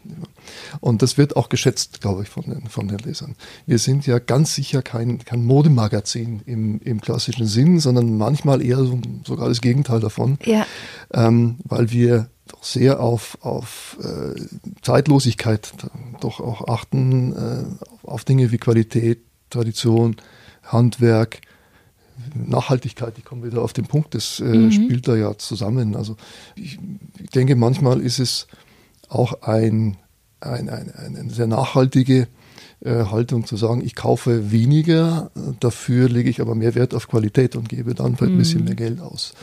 Und 0.81 1.03
das 1.03 1.19
wird 1.19 1.37
auch 1.37 1.49
geschätzt, 1.49 2.01
glaube 2.01 2.23
ich, 2.23 2.29
von 2.29 2.45
den, 2.45 2.69
von 2.69 2.89
den 2.89 2.99
Lesern. 2.99 3.35
Wir 3.67 3.79
sind 3.79 4.07
ja 4.07 4.19
ganz 4.19 4.55
sicher 4.55 4.83
kein, 4.83 5.19
kein 5.25 5.45
Modemagazin 5.45 6.43
im, 6.47 6.81
im 6.81 7.01
klassischen 7.01 7.47
Sinn, 7.47 7.81
sondern 7.81 8.17
manchmal 8.17 8.63
eher 8.63 8.79
so, 8.79 9.01
sogar 9.27 9.49
das 9.49 9.61
Gegenteil 9.61 10.01
davon. 10.01 10.39
Ja. 10.45 10.67
Ähm, 11.13 11.57
weil 11.65 11.91
wir 11.91 12.31
doch 12.47 12.65
sehr 12.65 13.01
auf, 13.01 13.39
auf 13.43 13.99
äh, 14.03 14.41
Zeitlosigkeit 14.83 15.73
doch 16.21 16.41
auch 16.41 16.69
achten, 16.69 17.33
äh, 17.33 17.65
auf 18.07 18.25
Dinge 18.25 18.51
wie 18.53 18.59
Qualität, 18.59 19.21
Tradition, 19.51 20.17
Handwerk, 20.69 21.41
Nachhaltigkeit, 22.35 23.15
ich 23.19 23.25
komme 23.25 23.45
wieder 23.47 23.63
auf 23.63 23.73
den 23.73 23.87
Punkt, 23.87 24.15
das 24.15 24.41
äh, 24.41 24.45
mhm. 24.45 24.73
spielt 24.73 25.09
da 25.09 25.17
ja 25.17 25.37
zusammen. 25.39 25.97
Also 25.97 26.17
ich, 26.57 26.79
ich, 27.19 27.31
denke, 27.31 27.57
manchmal 27.57 28.01
ist 28.01 28.19
es 28.19 28.47
auch 29.09 29.43
ein, 29.43 29.97
ein, 30.41 30.69
ein, 30.69 30.93
eine 30.95 31.31
sehr 31.31 31.47
nachhaltige 31.47 32.29
äh, 32.81 33.05
Haltung 33.05 33.47
zu 33.47 33.57
sagen, 33.57 33.83
ich 33.85 33.95
kaufe 33.95 34.51
weniger, 34.53 35.31
dafür 35.61 36.09
lege 36.09 36.31
ich 36.31 36.41
aber 36.41 36.55
mehr 36.55 36.75
Wert 36.75 36.95
auf 36.95 37.09
Qualität 37.09 37.57
und 37.57 37.69
gebe 37.69 37.95
dann 37.95 38.17
vielleicht 38.17 38.35
ein 38.35 38.39
bisschen 38.39 38.61
mhm. 38.61 38.67
mehr 38.67 38.77
Geld 38.77 39.01
aus. 39.01 39.35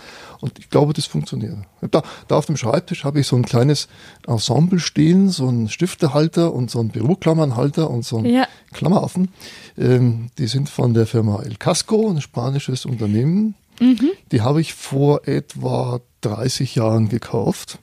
Und 0.46 0.60
ich 0.60 0.70
glaube, 0.70 0.94
das 0.94 1.08
funktioniert. 1.08 1.58
Da, 1.90 2.04
da 2.28 2.38
auf 2.38 2.46
dem 2.46 2.56
Schreibtisch 2.56 3.04
habe 3.04 3.20
ich 3.20 3.26
so 3.26 3.36
ein 3.36 3.46
kleines 3.46 3.88
Ensemble 4.28 4.78
stehen, 4.78 5.30
so 5.30 5.48
einen 5.48 5.70
Stiftehalter 5.70 6.54
und 6.54 6.70
so 6.70 6.80
einen 6.80 6.90
Büroklammernhalter 6.90 7.90
und 7.90 8.06
so 8.06 8.20
einen 8.20 8.32
ja. 8.32 8.48
Klammeraffen. 8.72 9.30
Ähm, 9.76 10.30
die 10.38 10.46
sind 10.46 10.70
von 10.70 10.94
der 10.94 11.08
Firma 11.08 11.42
El 11.42 11.56
Casco, 11.56 12.12
ein 12.12 12.22
spanisches 12.22 12.86
Unternehmen. 12.86 13.56
Mhm. 13.80 14.12
Die 14.32 14.42
habe 14.42 14.62
ich 14.62 14.76
vor 14.76 15.28
etwa 15.28 16.00
30 16.22 16.76
Jahren 16.76 17.10
gekauft. 17.10 17.80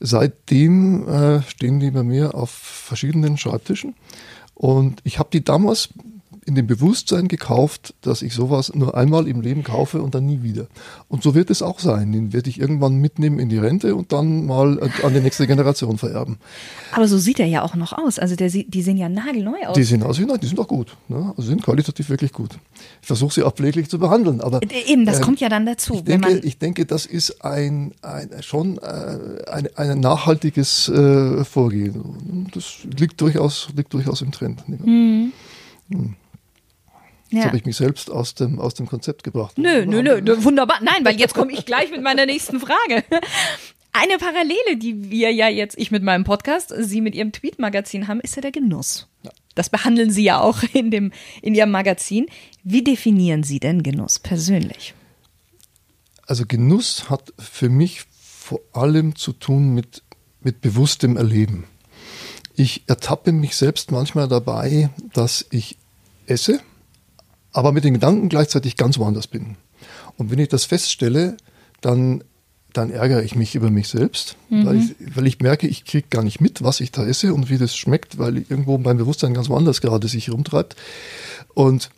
Seitdem 0.00 1.06
äh, 1.06 1.42
stehen 1.42 1.78
die 1.78 1.90
bei 1.90 2.04
mir 2.04 2.34
auf 2.34 2.48
verschiedenen 2.48 3.36
Schreibtischen. 3.36 3.94
Und 4.54 5.02
ich 5.04 5.18
habe 5.18 5.28
die 5.30 5.44
damals 5.44 5.90
in 6.48 6.54
dem 6.54 6.66
Bewusstsein 6.66 7.28
gekauft, 7.28 7.94
dass 8.00 8.22
ich 8.22 8.32
sowas 8.32 8.72
nur 8.74 8.96
einmal 8.96 9.28
im 9.28 9.42
Leben 9.42 9.62
kaufe 9.62 10.00
und 10.00 10.14
dann 10.14 10.24
nie 10.24 10.42
wieder. 10.42 10.66
Und 11.06 11.22
so 11.22 11.34
wird 11.34 11.50
es 11.50 11.60
auch 11.60 11.78
sein. 11.78 12.10
Den 12.10 12.32
werde 12.32 12.48
ich 12.48 12.58
irgendwann 12.58 12.96
mitnehmen 12.96 13.38
in 13.38 13.50
die 13.50 13.58
Rente 13.58 13.94
und 13.94 14.12
dann 14.12 14.46
mal 14.46 14.80
an 15.02 15.12
die 15.12 15.20
nächste 15.20 15.46
Generation 15.46 15.98
vererben. 15.98 16.38
Aber 16.92 17.06
so 17.06 17.18
sieht 17.18 17.38
er 17.38 17.46
ja 17.46 17.62
auch 17.62 17.74
noch 17.74 17.92
aus. 17.92 18.18
Also 18.18 18.34
der, 18.34 18.48
die 18.48 18.82
sehen 18.82 18.96
ja 18.96 19.10
nagelneu 19.10 19.58
aus. 19.66 19.74
Die 19.74 19.84
sehen 19.84 20.02
aus, 20.02 20.16
die 20.16 20.46
sind 20.46 20.58
auch 20.58 20.68
gut. 20.68 20.96
Ne? 21.08 21.34
Also 21.36 21.50
sind 21.50 21.62
qualitativ 21.62 22.08
wirklich 22.08 22.32
gut. 22.32 22.58
Ich 23.02 23.06
versuche 23.06 23.34
sie 23.34 23.42
auch 23.42 23.52
pfleglich 23.52 23.90
zu 23.90 23.98
behandeln. 23.98 24.40
Aber 24.40 24.62
äh, 24.62 24.90
eben, 24.90 25.04
das 25.04 25.18
äh, 25.18 25.22
kommt 25.22 25.40
ja 25.40 25.50
dann 25.50 25.66
dazu. 25.66 25.96
Ich 25.96 26.04
denke, 26.04 26.38
ich 26.38 26.58
denke, 26.58 26.86
das 26.86 27.04
ist 27.04 27.44
ein, 27.44 27.92
ein 28.00 28.30
schon 28.40 28.78
äh, 28.78 29.18
ein, 29.50 29.68
ein 29.76 30.00
nachhaltiges 30.00 30.88
äh, 30.88 31.44
Vorgehen. 31.44 32.48
Das 32.54 32.78
liegt 32.98 33.20
durchaus, 33.20 33.68
liegt 33.76 33.92
durchaus 33.92 34.22
im 34.22 34.32
Trend. 34.32 34.66
Mhm. 34.66 35.32
Hm. 35.90 36.16
Jetzt 37.30 37.40
ja. 37.40 37.44
habe 37.46 37.56
ich 37.56 37.64
mich 37.64 37.76
selbst 37.76 38.10
aus 38.10 38.34
dem, 38.34 38.58
aus 38.58 38.74
dem 38.74 38.86
Konzept 38.86 39.24
gebracht. 39.24 39.58
Nö, 39.58 39.84
nö, 39.86 40.02
nö, 40.02 40.44
wunderbar. 40.44 40.78
Nein, 40.82 41.04
weil 41.04 41.18
jetzt 41.18 41.34
komme 41.34 41.52
ich 41.52 41.66
gleich 41.66 41.90
mit 41.90 42.02
meiner 42.02 42.26
nächsten 42.26 42.60
Frage. 42.60 43.04
Eine 43.92 44.18
Parallele, 44.18 44.76
die 44.76 45.10
wir 45.10 45.32
ja 45.32 45.48
jetzt, 45.48 45.76
ich 45.78 45.90
mit 45.90 46.02
meinem 46.02 46.24
Podcast, 46.24 46.72
Sie 46.76 47.00
mit 47.00 47.14
Ihrem 47.14 47.32
Tweet-Magazin 47.32 48.06
haben, 48.06 48.20
ist 48.20 48.36
ja 48.36 48.42
der 48.42 48.52
Genuss. 48.52 49.08
Ja. 49.22 49.30
Das 49.54 49.70
behandeln 49.70 50.10
Sie 50.10 50.24
ja 50.24 50.40
auch 50.40 50.62
in, 50.72 50.90
dem, 50.90 51.12
in 51.42 51.54
Ihrem 51.54 51.70
Magazin. 51.70 52.26
Wie 52.62 52.84
definieren 52.84 53.42
Sie 53.42 53.60
denn 53.60 53.82
Genuss 53.82 54.18
persönlich? 54.18 54.94
Also 56.26 56.44
Genuss 56.46 57.10
hat 57.10 57.32
für 57.38 57.68
mich 57.68 58.02
vor 58.20 58.60
allem 58.72 59.16
zu 59.16 59.32
tun 59.32 59.74
mit 59.74 60.02
mit 60.40 60.60
bewusstem 60.60 61.16
Erleben. 61.16 61.64
Ich 62.54 62.82
ertappe 62.86 63.32
mich 63.32 63.56
selbst 63.56 63.90
manchmal 63.90 64.28
dabei, 64.28 64.90
dass 65.12 65.46
ich 65.50 65.76
esse, 66.26 66.60
aber 67.58 67.72
mit 67.72 67.82
den 67.82 67.94
Gedanken 67.94 68.28
gleichzeitig 68.28 68.76
ganz 68.76 68.98
woanders 68.98 69.26
bin. 69.26 69.56
Und 70.16 70.30
wenn 70.30 70.38
ich 70.38 70.48
das 70.48 70.64
feststelle, 70.64 71.36
dann, 71.80 72.22
dann 72.72 72.90
ärgere 72.90 73.24
ich 73.24 73.34
mich 73.34 73.56
über 73.56 73.68
mich 73.68 73.88
selbst, 73.88 74.36
mhm. 74.48 74.64
weil, 74.64 74.76
ich, 74.76 74.94
weil 75.16 75.26
ich 75.26 75.40
merke, 75.40 75.66
ich 75.66 75.84
kriege 75.84 76.06
gar 76.08 76.22
nicht 76.22 76.40
mit, 76.40 76.62
was 76.62 76.78
ich 76.78 76.92
da 76.92 77.04
esse 77.04 77.34
und 77.34 77.50
wie 77.50 77.58
das 77.58 77.76
schmeckt, 77.76 78.16
weil 78.16 78.36
irgendwo 78.36 78.78
mein 78.78 78.96
Bewusstsein 78.96 79.34
ganz 79.34 79.48
woanders 79.48 79.80
gerade 79.80 80.06
sich 80.06 80.30
rumtreibt. 80.30 80.76
Und 81.52 81.90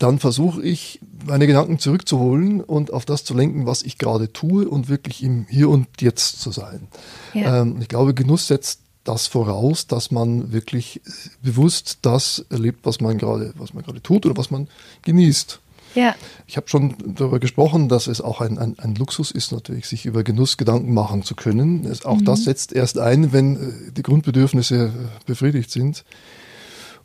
dann 0.00 0.18
versuche 0.18 0.62
ich, 0.62 0.98
meine 1.26 1.46
Gedanken 1.46 1.78
zurückzuholen 1.78 2.60
und 2.60 2.92
auf 2.92 3.04
das 3.04 3.22
zu 3.22 3.34
lenken, 3.34 3.64
was 3.66 3.84
ich 3.84 3.98
gerade 3.98 4.32
tue 4.32 4.68
und 4.68 4.88
wirklich 4.88 5.22
im 5.22 5.46
Hier 5.48 5.68
und 5.68 5.86
Jetzt 6.00 6.40
zu 6.40 6.50
sein. 6.50 6.88
Ja. 7.34 7.62
Ähm, 7.62 7.76
ich 7.80 7.86
glaube, 7.86 8.14
Genuss 8.14 8.48
setzt 8.48 8.81
das 9.04 9.26
voraus, 9.26 9.86
dass 9.86 10.10
man 10.10 10.52
wirklich 10.52 11.00
bewusst 11.42 11.98
das 12.02 12.44
erlebt, 12.50 12.80
was 12.84 13.00
man 13.00 13.18
gerade, 13.18 13.52
was 13.56 13.74
man 13.74 13.82
gerade 13.82 14.02
tut 14.02 14.26
oder 14.26 14.36
was 14.36 14.50
man 14.50 14.68
genießt. 15.02 15.60
Ja. 15.94 16.14
Ich 16.46 16.56
habe 16.56 16.68
schon 16.68 16.94
darüber 17.14 17.38
gesprochen, 17.38 17.88
dass 17.88 18.06
es 18.06 18.20
auch 18.20 18.40
ein, 18.40 18.58
ein, 18.58 18.78
ein, 18.78 18.94
Luxus 18.94 19.30
ist, 19.30 19.52
natürlich, 19.52 19.86
sich 19.86 20.06
über 20.06 20.22
Genuss 20.22 20.56
Gedanken 20.56 20.94
machen 20.94 21.22
zu 21.22 21.34
können. 21.34 21.84
Es, 21.84 22.04
auch 22.04 22.16
mhm. 22.16 22.24
das 22.24 22.44
setzt 22.44 22.72
erst 22.72 22.98
ein, 22.98 23.32
wenn 23.32 23.56
äh, 23.56 23.92
die 23.92 24.02
Grundbedürfnisse 24.02 24.86
äh, 24.86 24.90
befriedigt 25.26 25.70
sind. 25.70 26.04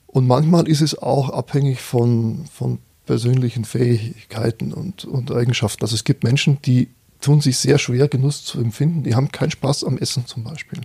Und 0.05 0.25
manchmal 0.25 0.67
ist 0.67 0.81
es 0.81 0.97
auch 0.97 1.29
abhängig 1.29 1.81
von, 1.81 2.45
von 2.53 2.79
persönlichen 3.05 3.65
Fähigkeiten 3.65 4.73
und, 4.73 5.05
und 5.05 5.31
Eigenschaften. 5.31 5.83
Also 5.83 5.95
es 5.95 6.03
gibt 6.03 6.23
Menschen, 6.23 6.61
die 6.61 6.89
tun 7.19 7.41
sich 7.41 7.57
sehr 7.57 7.77
schwer, 7.77 8.07
Genuss 8.07 8.45
zu 8.45 8.59
empfinden. 8.59 9.03
Die 9.03 9.15
haben 9.15 9.31
keinen 9.31 9.51
Spaß 9.51 9.83
am 9.83 9.97
Essen 9.97 10.25
zum 10.27 10.43
Beispiel. 10.43 10.81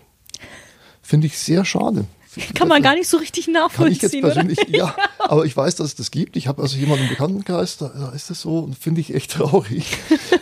Finde 1.02 1.26
ich 1.26 1.38
sehr 1.38 1.64
schade. 1.64 2.06
Kann 2.54 2.68
man 2.68 2.82
gar 2.82 2.94
nicht 2.94 3.08
so 3.08 3.18
richtig 3.18 3.46
nachvollziehen. 3.48 3.84
Kann 3.84 3.92
ich 3.92 4.02
jetzt 4.02 4.20
persönlich, 4.20 4.58
oder? 4.68 4.70
ja, 4.78 4.96
aber 5.18 5.44
ich 5.44 5.54
weiß, 5.54 5.74
dass 5.76 5.88
es 5.88 5.94
das 5.96 6.10
gibt. 6.10 6.36
Ich 6.36 6.48
habe 6.48 6.62
also 6.62 6.78
jemanden 6.78 7.04
im 7.04 7.10
Bekanntenkreis, 7.10 7.76
da, 7.76 7.88
da 7.88 8.10
ist 8.10 8.30
das 8.30 8.40
so 8.40 8.60
und 8.60 8.76
finde 8.76 9.02
ich 9.02 9.14
echt 9.14 9.30
traurig, 9.32 9.98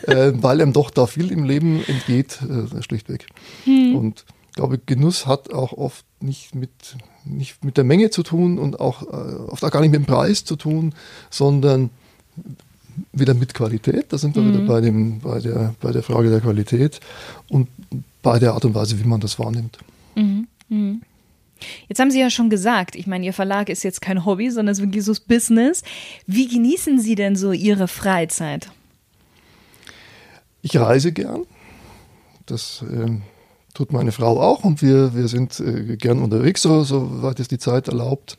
äh, 0.06 0.32
weil 0.36 0.60
einem 0.60 0.72
doch 0.72 0.90
da 0.90 1.06
viel 1.06 1.32
im 1.32 1.44
Leben 1.44 1.82
entgeht, 1.86 2.38
äh, 2.42 2.82
schlichtweg. 2.82 3.26
Hm. 3.64 3.96
Und 3.96 4.24
ich 4.50 4.56
glaube, 4.56 4.78
Genuss 4.78 5.26
hat 5.26 5.52
auch 5.52 5.72
oft 5.72 6.04
nicht 6.20 6.54
mit, 6.54 6.70
nicht 7.24 7.64
mit 7.64 7.76
der 7.76 7.84
Menge 7.84 8.10
zu 8.10 8.22
tun 8.22 8.58
und 8.58 8.78
auch 8.78 9.02
äh, 9.02 9.06
oft 9.48 9.64
auch 9.64 9.70
gar 9.70 9.80
nicht 9.80 9.90
mit 9.90 10.00
dem 10.00 10.06
Preis 10.06 10.44
zu 10.44 10.54
tun, 10.56 10.94
sondern 11.28 11.90
wieder 13.12 13.34
mit 13.34 13.54
Qualität. 13.54 14.06
Da 14.12 14.18
sind 14.18 14.36
wir 14.36 14.42
mhm. 14.42 14.54
wieder 14.54 14.66
bei, 14.66 14.80
dem, 14.80 15.20
bei, 15.20 15.40
der, 15.40 15.74
bei 15.80 15.90
der 15.90 16.02
Frage 16.02 16.30
der 16.30 16.40
Qualität 16.40 17.00
und 17.48 17.68
bei 18.22 18.38
der 18.38 18.54
Art 18.54 18.64
und 18.64 18.74
Weise, 18.74 18.98
wie 19.00 19.08
man 19.08 19.20
das 19.20 19.38
wahrnimmt. 19.38 19.78
Mhm. 20.70 21.02
Jetzt 21.88 22.00
haben 22.00 22.10
Sie 22.10 22.20
ja 22.20 22.30
schon 22.30 22.48
gesagt, 22.48 22.96
ich 22.96 23.06
meine, 23.06 23.26
Ihr 23.26 23.34
Verlag 23.34 23.68
ist 23.68 23.82
jetzt 23.82 24.00
kein 24.00 24.24
Hobby, 24.24 24.50
sondern 24.50 24.72
es 24.72 24.78
ist 24.78 24.84
wirklich 24.84 25.04
so 25.04 25.14
Business. 25.28 25.82
Wie 26.26 26.48
genießen 26.48 26.98
Sie 26.98 27.14
denn 27.14 27.36
so 27.36 27.52
Ihre 27.52 27.86
Freizeit? 27.86 28.70
Ich 30.62 30.76
reise 30.76 31.12
gern. 31.12 31.44
Das 32.46 32.82
äh, 32.82 33.10
tut 33.74 33.92
meine 33.92 34.12
Frau 34.12 34.40
auch 34.40 34.64
und 34.64 34.82
wir, 34.82 35.14
wir 35.14 35.28
sind 35.28 35.60
äh, 35.60 35.96
gern 35.96 36.20
unterwegs, 36.20 36.62
so, 36.62 36.82
soweit 36.82 37.40
es 37.40 37.48
die 37.48 37.58
Zeit 37.58 37.88
erlaubt. 37.88 38.36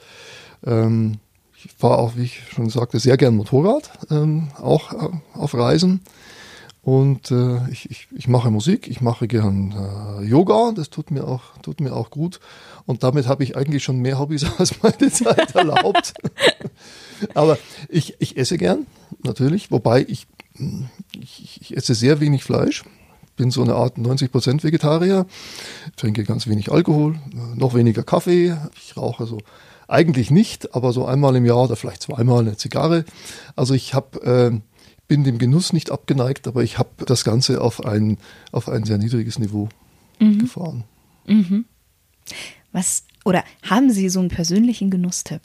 Ähm, 0.65 1.20
ich 1.56 1.72
fahre 1.78 2.00
auch, 2.00 2.15
wie 2.15 2.24
ich 2.24 2.41
schon 2.54 2.70
sagte, 2.70 3.00
sehr 3.00 3.17
gern 3.17 3.36
Motorrad, 3.36 3.91
ähm, 4.10 4.50
auch 4.60 4.94
äh, 4.94 5.10
auf 5.34 5.54
Reisen. 5.54 6.02
Und 6.84 7.30
äh, 7.30 7.70
ich, 7.70 7.91
ich, 7.91 8.08
ich 8.15 8.28
mache 8.28 8.50
Musik, 8.50 8.88
ich 8.88 9.02
mache 9.02 9.28
gern 9.28 9.72
äh, 10.20 10.26
Yoga, 10.26 10.72
das 10.76 10.89
tut 10.89 11.12
mir 11.12 11.28
auch, 11.28 11.41
tut 11.62 11.80
mir 11.80 11.96
auch 11.96 12.10
gut. 12.10 12.39
Und 12.88 13.04
damit 13.04 13.28
habe 13.28 13.44
ich 13.44 13.56
eigentlich 13.56 13.84
schon 13.84 14.00
mehr 14.00 14.17
Hobbys 14.17 14.46
als 14.58 14.82
meine 14.82 15.12
Zeit 15.12 15.54
erlaubt. 15.54 16.13
Aber 17.36 17.60
ich, 17.88 18.15
ich 18.20 18.36
esse 18.36 18.58
gern, 18.58 18.88
natürlich, 19.24 19.70
wobei 19.70 20.06
ich, 20.08 20.26
ich, 21.20 21.62
ich 21.62 21.78
esse 21.78 21.94
sehr 21.94 22.20
wenig 22.20 22.44
Fleisch. 22.44 22.84
Bin 23.38 23.52
so 23.52 23.62
eine 23.62 23.76
Art 23.76 23.98
90% 23.98 24.63
Vegetarier, 24.63 25.26
trinke 25.96 26.24
ganz 26.24 26.48
wenig 26.48 26.72
Alkohol, 26.72 27.15
noch 27.56 27.76
weniger 27.76 28.04
Kaffee. 28.04 28.58
Ich 28.76 28.98
rauche 28.98 29.26
so 29.26 29.38
eigentlich 29.88 30.32
nicht, 30.32 30.74
aber 30.74 30.94
so 30.94 31.06
einmal 31.06 31.36
im 31.36 31.46
Jahr 31.46 31.63
oder 31.63 31.76
vielleicht 31.76 32.02
zweimal 32.02 32.39
eine 32.39 32.58
Zigarre. 32.58 33.06
Also 33.56 33.74
ich 33.74 33.94
habe 33.94 34.22
äh, 34.24 34.60
bin 35.12 35.26
dem 35.26 35.39
Genuss 35.39 35.74
nicht 35.74 35.91
abgeneigt, 35.91 36.47
aber 36.47 36.63
ich 36.63 36.80
habe 36.80 37.04
das 37.06 37.26
Ganze 37.26 37.60
auf 37.60 37.84
ein, 37.84 38.17
auf 38.54 38.69
ein 38.69 38.86
sehr 38.86 38.97
niedriges 38.97 39.39
Niveau 39.39 39.67
mhm. 40.21 40.39
gefahren. 40.39 40.86
Mhm. 41.28 41.65
Was 42.71 43.04
oder 43.26 43.43
haben 43.62 43.91
Sie 43.91 44.08
so 44.08 44.21
einen 44.21 44.30
persönlichen 44.30 44.89
Genusstipp? 44.89 45.41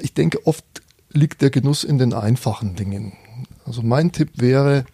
Ich 0.00 0.12
denke, 0.12 0.46
oft 0.46 0.66
liegt 1.10 1.40
der 1.40 1.48
Genuss 1.48 1.82
in 1.82 1.96
den 1.96 2.12
einfachen 2.12 2.76
Dingen. 2.76 3.14
Also 3.64 3.80
mein 3.80 4.12
Tipp 4.12 4.32
wäre 4.34 4.84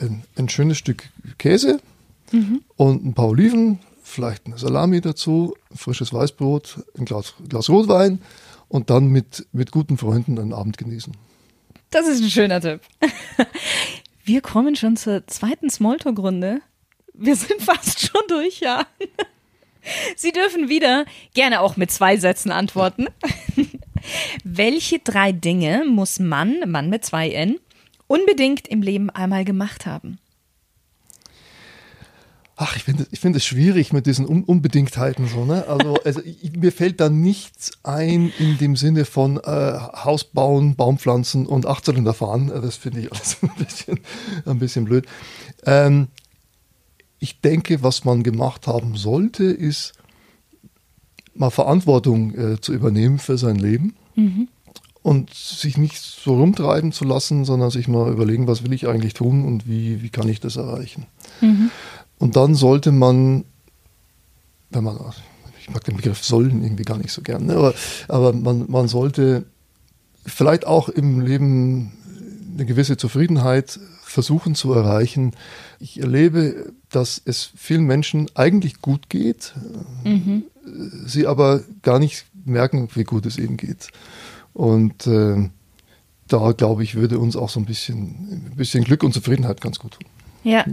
ein, 0.00 0.24
ein 0.34 0.48
schönes 0.48 0.78
Stück 0.78 1.04
Käse 1.38 1.78
mhm. 2.32 2.62
und 2.74 3.06
ein 3.06 3.14
paar 3.14 3.28
Oliven, 3.28 3.78
vielleicht 4.02 4.46
eine 4.46 4.58
Salami 4.58 5.00
dazu, 5.00 5.54
frisches 5.72 6.12
Weißbrot, 6.12 6.84
ein 6.98 7.04
Glas, 7.04 7.34
Glas 7.48 7.68
Rotwein 7.68 8.18
und 8.66 8.90
dann 8.90 9.10
mit, 9.10 9.46
mit 9.52 9.70
guten 9.70 9.96
Freunden 9.96 10.40
einen 10.40 10.52
Abend 10.52 10.76
genießen. 10.76 11.16
Das 11.90 12.06
ist 12.06 12.22
ein 12.22 12.30
schöner 12.30 12.60
Tipp. 12.60 12.80
Wir 14.24 14.40
kommen 14.40 14.74
schon 14.76 14.96
zur 14.96 15.26
zweiten 15.26 15.70
Smalltalk-Runde. 15.70 16.60
Wir 17.14 17.36
sind 17.36 17.62
fast 17.62 18.00
schon 18.00 18.22
durch, 18.28 18.60
ja. 18.60 18.86
Sie 20.16 20.32
dürfen 20.32 20.68
wieder 20.68 21.06
gerne 21.34 21.60
auch 21.60 21.76
mit 21.76 21.90
zwei 21.90 22.16
Sätzen 22.16 22.50
antworten. 22.50 23.06
Welche 24.44 24.98
drei 24.98 25.32
Dinge 25.32 25.84
muss 25.86 26.18
Mann, 26.18 26.58
Mann 26.66 26.90
mit 26.90 27.04
zwei 27.04 27.30
N, 27.30 27.58
unbedingt 28.06 28.66
im 28.68 28.82
Leben 28.82 29.10
einmal 29.10 29.44
gemacht 29.44 29.86
haben? 29.86 30.18
Ach, 32.58 32.74
ich 32.74 32.84
finde 32.84 33.06
ich 33.10 33.20
find 33.20 33.36
es 33.36 33.44
schwierig 33.44 33.92
mit 33.92 34.06
diesen 34.06 34.26
Un 34.26 34.42
Unbedingtheiten 34.42 35.28
so, 35.28 35.44
ne? 35.44 35.66
Also, 35.68 35.96
also 36.04 36.22
ich, 36.24 36.56
mir 36.56 36.72
fällt 36.72 37.00
da 37.00 37.10
nichts 37.10 37.72
ein 37.82 38.32
in 38.38 38.56
dem 38.56 38.76
Sinne 38.76 39.04
von 39.04 39.36
äh, 39.36 39.40
Haus 39.42 40.24
bauen, 40.24 40.74
Baumpflanzen 40.74 41.46
und 41.46 41.66
Achtzylinder 41.66 42.14
fahren. 42.14 42.50
Äh, 42.50 42.62
das 42.62 42.76
finde 42.76 43.00
ich 43.00 43.12
alles 43.12 43.38
ein 43.42 43.50
bisschen, 43.58 44.00
ein 44.46 44.58
bisschen 44.58 44.84
blöd. 44.86 45.06
Ähm, 45.64 46.08
ich 47.18 47.40
denke, 47.42 47.82
was 47.82 48.04
man 48.04 48.22
gemacht 48.22 48.66
haben 48.66 48.96
sollte, 48.96 49.44
ist 49.44 49.92
mal 51.34 51.50
Verantwortung 51.50 52.34
äh, 52.34 52.60
zu 52.60 52.72
übernehmen 52.72 53.18
für 53.18 53.36
sein 53.36 53.56
Leben. 53.56 53.94
Mhm. 54.14 54.48
Und 55.02 55.32
sich 55.32 55.76
nicht 55.76 55.98
so 56.02 56.34
rumtreiben 56.34 56.90
zu 56.90 57.04
lassen, 57.04 57.44
sondern 57.44 57.70
sich 57.70 57.86
mal 57.86 58.10
überlegen, 58.10 58.48
was 58.48 58.64
will 58.64 58.72
ich 58.72 58.88
eigentlich 58.88 59.14
tun 59.14 59.44
und 59.44 59.68
wie, 59.68 60.02
wie 60.02 60.08
kann 60.08 60.28
ich 60.28 60.40
das 60.40 60.56
erreichen. 60.56 61.06
Mhm. 61.40 61.70
Und 62.18 62.36
dann 62.36 62.54
sollte 62.54 62.92
man, 62.92 63.44
wenn 64.70 64.84
man, 64.84 64.98
ich 65.60 65.70
mag 65.70 65.84
den 65.84 65.96
Begriff 65.96 66.24
sollen 66.24 66.62
irgendwie 66.62 66.84
gar 66.84 66.98
nicht 66.98 67.12
so 67.12 67.22
gern, 67.22 67.46
ne? 67.46 67.54
aber, 67.54 67.74
aber 68.08 68.32
man, 68.32 68.64
man 68.68 68.88
sollte 68.88 69.44
vielleicht 70.24 70.66
auch 70.66 70.88
im 70.88 71.20
Leben 71.20 71.92
eine 72.54 72.66
gewisse 72.66 72.96
Zufriedenheit 72.96 73.78
versuchen 74.02 74.54
zu 74.54 74.72
erreichen. 74.72 75.32
Ich 75.78 76.00
erlebe, 76.00 76.72
dass 76.90 77.20
es 77.24 77.50
vielen 77.56 77.84
Menschen 77.84 78.30
eigentlich 78.34 78.80
gut 78.80 79.10
geht, 79.10 79.54
mhm. 80.04 80.44
sie 81.04 81.26
aber 81.26 81.60
gar 81.82 81.98
nicht 81.98 82.24
merken, 82.44 82.88
wie 82.94 83.04
gut 83.04 83.26
es 83.26 83.36
ihnen 83.36 83.56
geht. 83.56 83.88
Und 84.54 85.06
äh, 85.06 85.50
da 86.28 86.52
glaube 86.52 86.82
ich, 86.82 86.94
würde 86.94 87.18
uns 87.18 87.36
auch 87.36 87.50
so 87.50 87.60
ein 87.60 87.66
bisschen, 87.66 88.48
ein 88.50 88.56
bisschen 88.56 88.84
Glück 88.84 89.02
und 89.02 89.12
Zufriedenheit 89.12 89.60
ganz 89.60 89.78
gut 89.78 89.92
tun. 89.92 90.08
Ja. 90.44 90.64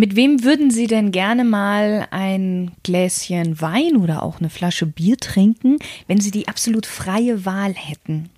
Mit 0.00 0.16
wem 0.16 0.44
würden 0.44 0.70
Sie 0.70 0.86
denn 0.86 1.12
gerne 1.12 1.44
mal 1.44 2.08
ein 2.10 2.70
Gläschen 2.84 3.60
Wein 3.60 3.98
oder 3.98 4.22
auch 4.22 4.38
eine 4.38 4.48
Flasche 4.48 4.86
Bier 4.86 5.18
trinken, 5.18 5.76
wenn 6.06 6.18
Sie 6.18 6.30
die 6.30 6.48
absolut 6.48 6.86
freie 6.86 7.44
Wahl 7.44 7.74
hätten? 7.74 8.30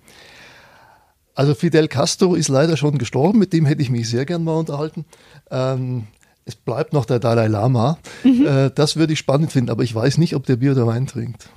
Also 1.35 1.55
Fidel 1.55 1.87
Castro 1.87 2.35
ist 2.35 2.49
leider 2.49 2.75
schon 2.75 2.97
gestorben, 2.97 3.39
mit 3.39 3.53
dem 3.53 3.65
hätte 3.65 3.81
ich 3.81 3.89
mich 3.89 4.09
sehr 4.09 4.25
gern 4.25 4.43
mal 4.43 4.57
unterhalten. 4.57 5.05
Ähm, 5.51 6.07
es 6.43 6.57
bleibt 6.57 6.91
noch 6.91 7.05
der 7.05 7.19
Dalai 7.19 7.47
Lama. 7.47 7.97
Mhm. 8.25 8.45
Äh, 8.45 8.69
das 8.75 8.97
würde 8.97 9.13
ich 9.13 9.19
spannend 9.19 9.53
finden, 9.53 9.69
aber 9.71 9.83
ich 9.83 9.95
weiß 9.95 10.17
nicht, 10.17 10.35
ob 10.35 10.45
der 10.45 10.57
Bier 10.57 10.73
oder 10.73 10.85
Wein 10.85 11.07
trinkt. 11.07 11.47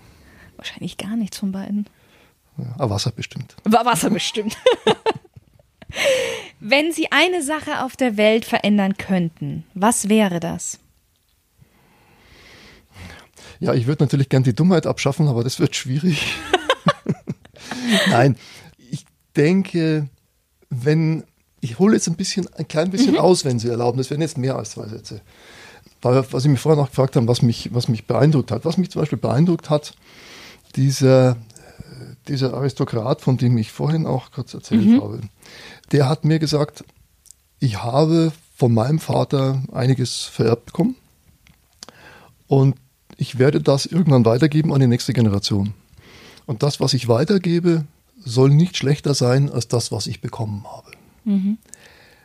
Wahrscheinlich 0.54 0.98
gar 0.98 1.16
nichts 1.16 1.38
von 1.38 1.50
beiden. 1.50 1.88
Ja, 2.58 2.76
aber 2.78 2.94
Wasser 2.94 3.10
bestimmt. 3.10 3.56
War 3.64 3.84
Wasser 3.84 4.10
bestimmt. 4.10 4.56
Wenn 6.60 6.92
Sie 6.92 7.12
eine 7.12 7.42
Sache 7.42 7.84
auf 7.84 7.96
der 7.96 8.16
Welt 8.16 8.44
verändern 8.44 8.96
könnten, 8.96 9.64
was 9.74 10.08
wäre 10.08 10.40
das? 10.40 10.78
Ja, 13.60 13.72
ich 13.74 13.86
würde 13.86 14.04
natürlich 14.04 14.28
gern 14.28 14.42
die 14.42 14.54
Dummheit 14.54 14.86
abschaffen, 14.86 15.28
aber 15.28 15.44
das 15.44 15.60
wird 15.60 15.76
schwierig. 15.76 16.34
Nein, 18.08 18.36
ich 18.90 19.04
denke, 19.34 20.08
wenn 20.68 21.24
ich 21.60 21.78
hole 21.78 21.94
jetzt 21.94 22.06
ein 22.06 22.16
bisschen, 22.16 22.48
ein 22.54 22.68
klein 22.68 22.90
bisschen 22.90 23.12
mhm. 23.12 23.18
aus, 23.18 23.44
wenn 23.44 23.58
Sie 23.58 23.68
erlauben. 23.68 23.98
Das 23.98 24.10
wären 24.10 24.20
jetzt 24.20 24.38
mehr 24.38 24.56
als 24.56 24.70
zwei 24.72 24.86
Sätze. 24.88 25.20
Weil, 26.02 26.24
was 26.30 26.42
Sie 26.42 26.48
mich 26.48 26.60
vorher 26.60 26.80
noch 26.80 26.90
gefragt 26.90 27.16
haben, 27.16 27.28
was 27.28 27.42
mich, 27.42 27.70
was 27.72 27.88
mich 27.88 28.06
beeindruckt 28.06 28.50
hat. 28.50 28.64
Was 28.64 28.76
mich 28.76 28.90
zum 28.90 29.02
Beispiel 29.02 29.18
beeindruckt 29.18 29.70
hat, 29.70 29.94
dieser, 30.76 31.36
dieser 32.28 32.54
Aristokrat, 32.54 33.20
von 33.20 33.36
dem 33.36 33.56
ich 33.58 33.72
vorhin 33.72 34.06
auch 34.06 34.30
kurz 34.30 34.54
erzählt 34.54 34.86
mhm. 34.86 35.00
habe, 35.00 35.20
der 35.92 36.08
hat 36.08 36.24
mir 36.24 36.38
gesagt, 36.38 36.84
ich 37.58 37.82
habe 37.82 38.32
von 38.54 38.72
meinem 38.72 38.98
Vater 38.98 39.62
einiges 39.72 40.22
vererbt 40.22 40.66
bekommen 40.66 40.96
und 42.46 42.76
ich 43.16 43.38
werde 43.38 43.60
das 43.60 43.86
irgendwann 43.86 44.24
weitergeben 44.24 44.72
an 44.72 44.80
die 44.80 44.86
nächste 44.86 45.12
Generation. 45.12 45.74
Und 46.46 46.62
das, 46.62 46.80
was 46.80 46.94
ich 46.94 47.08
weitergebe, 47.08 47.84
soll 48.24 48.50
nicht 48.50 48.76
schlechter 48.76 49.14
sein 49.14 49.50
als 49.50 49.68
das, 49.68 49.92
was 49.92 50.06
ich 50.06 50.20
bekommen 50.20 50.64
habe. 50.66 50.90
Mhm. 51.24 51.58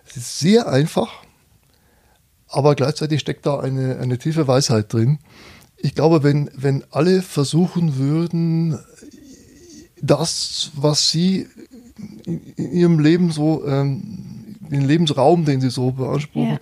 Es 0.06 0.18
ist 0.18 0.40
sehr 0.40 0.68
einfach, 0.68 1.10
aber 2.48 2.76
gleichzeitig 2.76 3.22
steckt 3.22 3.46
da 3.46 3.60
eine, 3.60 3.98
eine 4.00 4.18
tiefe 4.18 4.48
Weisheit 4.48 4.92
drin. 4.92 5.20
Ich 5.78 5.96
glaube, 5.96 6.22
wenn, 6.24 6.50
wenn 6.56 6.84
alle 6.92 7.22
versuchen 7.22 7.98
würden, 7.98 8.78
das, 10.02 10.72
was 10.76 11.10
sie 11.12 11.48
in, 12.26 12.42
ihrem 12.56 13.00
Leben 13.00 13.32
so, 13.32 13.66
ähm, 13.66 14.58
den 14.60 14.82
Lebensraum, 14.82 15.46
den 15.46 15.62
sie 15.62 15.70
so 15.70 15.92
beanspruchen, 15.92 16.54
ja. 16.54 16.60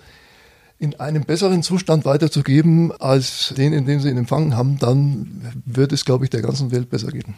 in 0.80 1.00
einem 1.00 1.24
besseren 1.24 1.64
Zustand 1.64 2.06
weiterzugeben, 2.06 2.92
als 2.92 3.54
den, 3.56 3.74
in 3.74 3.86
dem 3.86 4.00
sie 4.00 4.10
ihn 4.10 4.18
empfangen 4.18 4.56
haben, 4.56 4.78
dann 4.80 5.62
wird 5.66 5.92
es, 5.92 6.06
glaube 6.06 6.26
ich, 6.26 6.30
der 6.30 6.42
ganzen 6.42 6.72
Welt 6.72 6.90
besser 6.90 7.12
gehen. 7.12 7.36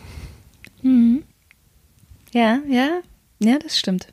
Mhm. 0.82 1.24
Ja, 2.34 2.60
ja, 2.68 3.02
ja, 3.40 3.60
das 3.60 3.78
stimmt. 3.78 4.08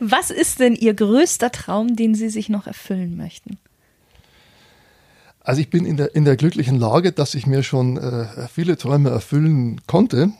Was 0.00 0.30
ist 0.30 0.60
denn 0.60 0.74
Ihr 0.74 0.94
größter 0.94 1.52
Traum, 1.52 1.94
den 1.94 2.14
Sie 2.14 2.30
sich 2.30 2.48
noch 2.48 2.66
erfüllen 2.66 3.16
möchten? 3.16 3.58
Also 5.40 5.60
ich 5.60 5.70
bin 5.70 5.84
in 5.84 5.96
der, 5.96 6.14
in 6.14 6.24
der 6.24 6.36
glücklichen 6.36 6.78
Lage, 6.78 7.12
dass 7.12 7.34
ich 7.34 7.46
mir 7.46 7.62
schon 7.62 7.96
äh, 7.96 8.48
viele 8.48 8.76
Träume 8.76 9.10
erfüllen 9.10 9.80
konnte. 9.86 10.32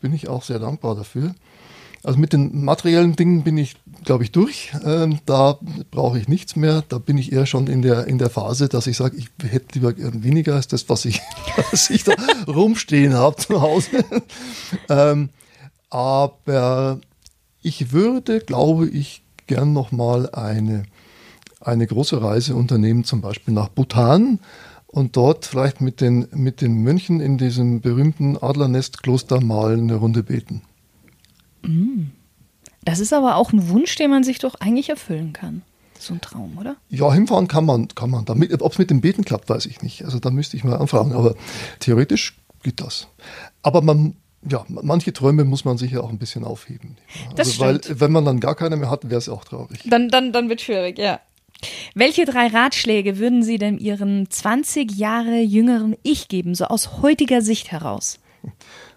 Bin 0.00 0.12
ich 0.12 0.28
auch 0.28 0.42
sehr 0.42 0.58
dankbar 0.58 0.94
dafür. 0.94 1.34
Also 2.04 2.18
mit 2.18 2.32
den 2.32 2.64
materiellen 2.64 3.16
Dingen 3.16 3.42
bin 3.42 3.58
ich, 3.58 3.74
glaube 4.04 4.22
ich, 4.22 4.30
durch. 4.30 4.72
Ähm, 4.84 5.18
da 5.26 5.58
brauche 5.90 6.18
ich 6.18 6.28
nichts 6.28 6.54
mehr. 6.54 6.84
Da 6.88 6.98
bin 6.98 7.18
ich 7.18 7.32
eher 7.32 7.44
schon 7.44 7.66
in 7.66 7.82
der, 7.82 8.06
in 8.06 8.18
der 8.18 8.30
Phase, 8.30 8.68
dass 8.68 8.86
ich 8.86 8.96
sage, 8.96 9.16
ich 9.16 9.28
hätte 9.42 9.78
lieber 9.78 9.94
weniger 9.96 10.54
als 10.54 10.68
das, 10.68 10.88
was 10.88 11.04
ich, 11.04 11.20
was 11.70 11.90
ich 11.90 12.04
da 12.04 12.14
rumstehen 12.46 13.14
habe 13.14 13.36
zu 13.36 13.60
Hause. 13.60 14.04
ähm, 14.88 15.30
aber 15.90 17.00
ich 17.62 17.92
würde, 17.92 18.40
glaube 18.40 18.88
ich, 18.88 19.22
gern 19.46 19.72
nochmal 19.72 20.30
eine, 20.30 20.84
eine 21.60 21.86
große 21.86 22.22
Reise 22.22 22.54
unternehmen, 22.54 23.02
zum 23.04 23.20
Beispiel 23.20 23.54
nach 23.54 23.68
Bhutan 23.68 24.38
und 24.88 25.16
dort 25.16 25.46
vielleicht 25.46 25.80
mit 25.80 26.00
den, 26.00 26.26
mit 26.32 26.60
den 26.60 26.82
Mönchen 26.82 27.20
in 27.20 27.38
diesem 27.38 27.80
berühmten 27.80 28.36
Adlernest-Kloster 28.36 29.40
mal 29.40 29.74
eine 29.74 29.96
Runde 29.96 30.22
beten. 30.22 30.62
Mm. 31.62 32.06
Das 32.84 32.98
ist 32.98 33.12
aber 33.12 33.36
auch 33.36 33.52
ein 33.52 33.68
Wunsch, 33.68 33.94
den 33.96 34.10
man 34.10 34.24
sich 34.24 34.38
doch 34.38 34.54
eigentlich 34.56 34.88
erfüllen 34.88 35.34
kann. 35.34 35.62
So 35.98 36.14
ein 36.14 36.20
Traum, 36.20 36.56
oder? 36.58 36.76
Ja, 36.88 37.12
hinfahren 37.12 37.48
kann 37.48 37.66
man, 37.66 37.88
kann 37.88 38.10
man. 38.10 38.24
Ob 38.28 38.72
es 38.72 38.78
mit 38.78 38.90
dem 38.90 39.00
Beten 39.00 39.24
klappt, 39.24 39.48
weiß 39.48 39.66
ich 39.66 39.82
nicht. 39.82 40.04
Also 40.04 40.18
da 40.20 40.30
müsste 40.30 40.56
ich 40.56 40.64
mal 40.64 40.76
anfragen. 40.76 41.12
Aber 41.12 41.34
theoretisch 41.80 42.38
geht 42.62 42.80
das. 42.80 43.08
Aber 43.62 43.82
man 43.82 44.14
ja, 44.48 44.64
manche 44.68 45.12
Träume 45.12 45.44
muss 45.44 45.64
man 45.64 45.78
sich 45.78 45.90
ja 45.90 46.00
auch 46.00 46.10
ein 46.10 46.18
bisschen 46.18 46.44
aufheben. 46.44 46.96
Das 47.34 47.48
also, 47.48 47.78
stimmt. 47.78 47.90
Weil 47.90 48.00
wenn 48.00 48.12
man 48.12 48.24
dann 48.24 48.40
gar 48.40 48.54
keine 48.54 48.76
mehr 48.76 48.88
hat, 48.90 49.10
wäre 49.10 49.18
es 49.18 49.28
auch 49.28 49.44
traurig. 49.44 49.80
Dann, 49.84 50.08
dann, 50.08 50.32
dann 50.32 50.48
wird 50.48 50.60
schwierig, 50.60 50.98
ja. 50.98 51.20
Welche 51.94 52.24
drei 52.24 52.46
Ratschläge 52.48 53.18
würden 53.18 53.42
Sie 53.42 53.58
denn 53.58 53.78
Ihrem 53.78 54.30
20 54.30 54.92
Jahre 54.92 55.40
jüngeren 55.40 55.96
Ich 56.02 56.28
geben, 56.28 56.54
so 56.54 56.66
aus 56.66 57.02
heutiger 57.02 57.42
Sicht 57.42 57.72
heraus? 57.72 58.20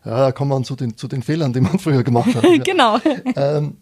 Ja, 0.06 0.18
da 0.18 0.32
kommt 0.32 0.50
man 0.50 0.64
zu 0.64 0.76
den, 0.76 0.98
zu 0.98 1.08
den 1.08 1.24
Fehlern, 1.24 1.54
die 1.54 1.62
man 1.62 1.80
früher 1.80 2.04
gemacht 2.04 2.34
hat. 2.36 2.44
genau. 2.64 3.00
Ähm, 3.36 3.78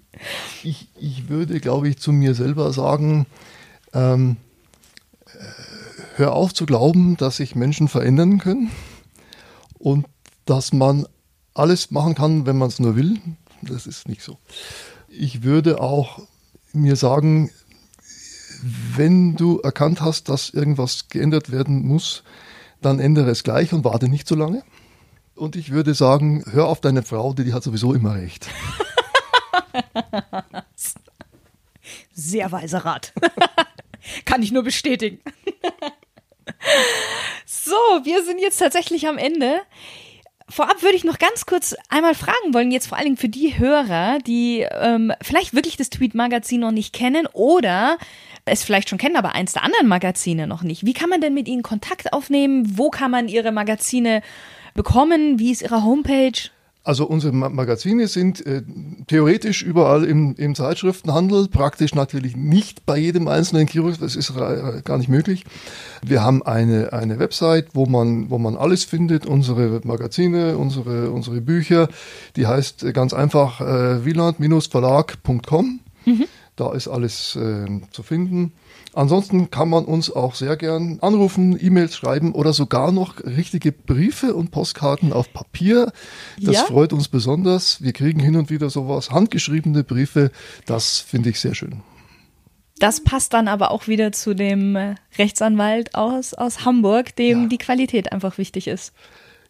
ich, 0.64 0.90
ich 1.00 1.30
würde, 1.30 1.60
glaube 1.60 1.90
ich, 1.90 1.98
zu 1.98 2.12
mir 2.12 2.34
selber 2.34 2.74
sagen, 2.74 3.26
ähm, 3.94 4.38
äh, 5.26 5.30
hör 6.16 6.34
auf 6.34 6.54
zu 6.54 6.66
glauben, 6.66 7.18
dass 7.18 7.38
sich 7.38 7.56
Menschen 7.56 7.88
verändern 7.88 8.40
können 8.40 8.72
und 9.78 10.06
dass 10.46 10.74
man 10.74 11.06
alles 11.54 11.92
machen 11.92 12.16
kann, 12.16 12.46
wenn 12.46 12.58
man 12.58 12.70
es 12.70 12.80
nur 12.80 12.96
will. 12.96 13.20
Das 13.62 13.88
ist 13.88 14.08
nicht 14.08 14.22
so. 14.22 14.38
Ich 15.10 15.44
würde 15.44 15.82
auch 15.82 16.20
mir 16.74 16.96
sagen, 16.96 17.50
wenn 18.62 19.36
du 19.36 19.60
erkannt 19.60 20.02
hast, 20.02 20.30
dass 20.30 20.50
irgendwas 20.50 21.10
geändert 21.10 21.52
werden 21.52 21.88
muss, 21.88 22.24
dann 22.82 23.00
ändere 23.00 23.32
es 23.32 23.44
gleich 23.44 23.74
und 23.74 23.84
warte 23.84 24.08
nicht 24.08 24.28
so 24.28 24.36
lange. 24.36 24.64
Und 25.36 25.56
ich 25.56 25.72
würde 25.72 25.94
sagen, 25.94 26.44
hör 26.52 26.68
auf 26.68 26.82
deine 26.82 27.04
Frau, 27.04 27.34
die, 27.34 27.46
die 27.46 27.54
hat 27.54 27.64
sowieso 27.64 27.94
immer 27.94 28.16
recht. 28.16 28.50
Sehr 32.14 32.52
weiser 32.52 32.80
Rat. 32.80 33.14
Kann 34.26 34.42
ich 34.42 34.52
nur 34.52 34.64
bestätigen. 34.64 35.20
so, 37.46 37.76
wir 38.04 38.24
sind 38.26 38.40
jetzt 38.40 38.58
tatsächlich 38.58 39.08
am 39.08 39.18
Ende 39.18 39.62
vorab 40.50 40.82
würde 40.82 40.96
ich 40.96 41.04
noch 41.04 41.20
ganz 41.20 41.46
kurz 41.46 41.76
einmal 41.90 42.16
fragen 42.16 42.54
wollen, 42.54 42.72
jetzt 42.72 42.88
vor 42.88 42.98
allen 42.98 43.06
Dingen 43.06 43.18
für 43.18 43.30
die 43.30 43.58
Hörer, 43.58 44.20
die 44.20 44.66
ähm, 44.72 45.14
vielleicht 45.22 45.54
wirklich 45.54 45.78
das 45.78 45.90
Tweet-Magazin 45.90 46.60
noch 46.60 46.72
nicht 46.72 46.94
kennen 46.94 47.28
oder 47.34 47.98
es 48.46 48.64
vielleicht 48.64 48.90
schon 48.90 48.98
kennen, 48.98 49.16
aber 49.16 49.34
eins 49.34 49.54
der 49.54 49.64
anderen 49.64 49.88
Magazine 49.88 50.48
noch 50.48 50.64
nicht. 50.64 50.86
Wie 50.86 50.94
kann 50.94 51.10
man 51.10 51.22
denn 51.22 51.34
mit 51.34 51.48
ihnen 51.48 51.64
Kontakt 51.64 52.14
aufnehmen? 52.14 52.78
Wo 52.78 52.90
kann 52.90 53.12
man 53.12 53.28
ihre 53.28 53.52
Magazine 53.52 54.22
bekommen? 54.74 55.40
Wie 55.40 55.52
ist 55.52 55.62
ihre 55.62 55.84
Homepage? 55.84 56.50
Also 56.90 57.06
unsere 57.06 57.32
Magazine 57.32 58.08
sind 58.08 58.44
äh, 58.48 58.64
theoretisch 59.06 59.62
überall 59.62 60.06
im, 60.06 60.34
im, 60.38 60.56
Zeitschriftenhandel, 60.56 61.48
praktisch 61.48 61.94
natürlich 61.94 62.36
nicht 62.36 62.88
bei 62.88 62.98
jedem 62.98 63.28
einzelnen 63.28 63.68
Kiosk, 63.68 64.00
das 64.00 64.16
ist 64.16 64.34
gar 64.36 64.98
nicht 64.98 65.08
möglich. 65.08 65.44
Wir 66.04 66.24
haben 66.24 66.42
eine, 66.42 66.92
eine 66.92 67.20
Website, 67.20 67.68
wo 67.76 67.86
man, 67.86 68.32
wo 68.32 68.40
man 68.40 68.58
alles 68.58 68.86
findet, 68.86 69.28
unsere 69.28 69.82
Magazine, 69.84 70.58
unsere, 70.58 71.12
unsere 71.12 71.42
Bücher, 71.42 71.90
die 72.36 72.48
heißt 72.48 72.92
ganz 72.92 73.14
einfach 73.14 73.62
äh, 73.62 74.04
wieland-verlag.com. 74.04 75.82
Mhm. 76.06 76.26
Da 76.56 76.74
ist 76.74 76.88
alles 76.88 77.36
äh, 77.36 77.68
zu 77.92 78.02
finden. 78.02 78.52
Ansonsten 78.94 79.52
kann 79.52 79.70
man 79.70 79.86
uns 79.86 80.12
auch 80.12 80.34
sehr 80.34 80.58
gern 80.58 81.00
anrufen, 81.02 81.58
E-Mails 81.60 81.96
schreiben 81.96 82.34
oder 82.34 82.54
sogar 82.54 82.92
noch 82.92 83.24
richtige 83.24 83.72
Briefe 83.72 84.34
und 84.34 84.52
Postkarten 84.52 85.14
auf 85.14 85.32
Papier. 85.32 85.92
Das 86.42 86.56
ja? 86.56 86.64
freut 86.64 86.92
uns 86.92 87.08
besonders. 87.08 87.82
Wir 87.84 87.94
kriegen 87.94 88.20
hin 88.20 88.36
und 88.36 88.50
wieder 88.50 88.70
sowas, 88.70 89.12
handgeschriebene 89.12 89.84
Briefe. 89.84 90.32
Das 90.66 90.98
finde 90.98 91.30
ich 91.30 91.40
sehr 91.40 91.54
schön. 91.54 91.82
Das 92.80 93.04
passt 93.04 93.34
dann 93.34 93.48
aber 93.48 93.72
auch 93.72 93.88
wieder 93.88 94.12
zu 94.14 94.34
dem 94.34 94.76
äh, 94.76 94.96
Rechtsanwalt 95.18 95.96
aus, 95.96 96.34
aus 96.34 96.66
Hamburg, 96.66 97.16
dem 97.16 97.44
ja. 97.44 97.48
die 97.50 97.58
Qualität 97.58 98.12
einfach 98.12 98.38
wichtig 98.38 98.68
ist. 98.68 98.94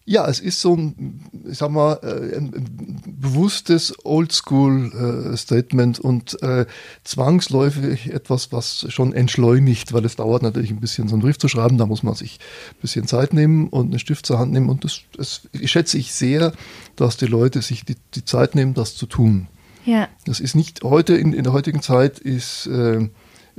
Ja, 0.06 0.28
es 0.28 0.40
ist 0.40 0.60
so 0.60 0.76
ein, 0.76 1.30
ich 1.48 1.58
sag 1.60 1.70
mal, 1.70 2.00
äh, 2.02 2.38
ein, 2.38 3.06
bewusstes 3.06 3.94
Oldschool-Statement 4.04 6.00
äh, 6.00 6.02
und 6.02 6.42
äh, 6.42 6.66
zwangsläufig 7.04 8.12
etwas, 8.12 8.52
was 8.52 8.88
schon 8.90 9.14
entschleunigt, 9.14 9.94
weil 9.94 10.06
es 10.06 10.16
dauert 10.16 10.42
natürlich 10.42 10.72
ein 10.72 10.80
bisschen, 10.80 11.08
so 11.08 11.16
einen 11.16 11.22
Brief 11.22 11.38
zu 11.38 11.48
schreiben. 11.48 11.78
Da 11.78 11.86
muss 11.86 12.02
man 12.02 12.16
sich 12.16 12.40
ein 12.72 12.82
bisschen 12.82 13.06
Zeit 13.06 13.34
nehmen 13.34 13.68
und 13.68 13.92
einen 13.92 14.00
Stift 14.00 14.26
zur 14.26 14.40
Hand 14.40 14.52
nehmen. 14.52 14.70
Und 14.70 14.84
das, 14.84 15.02
das 15.16 15.48
schätze 15.64 16.00
ich 16.00 16.12
sehr, 16.12 16.54
dass 16.96 17.18
die 17.18 17.28
Leute 17.28 17.62
sich 17.62 17.86
die, 17.86 17.96
die 18.16 18.26
Zeit 18.26 18.56
nehmen, 18.56 18.74
das 18.74 18.96
zu 18.96 19.06
tun. 19.06 19.48
Ja. 19.86 20.08
Das 20.26 20.40
ist 20.40 20.56
nicht 20.56 20.84
heute, 20.84 21.16
in, 21.16 21.34
in 21.34 21.44
der 21.44 21.54
heutigen 21.54 21.82
Zeit 21.82 22.20
ist. 22.20 22.68
Äh, 22.68 23.10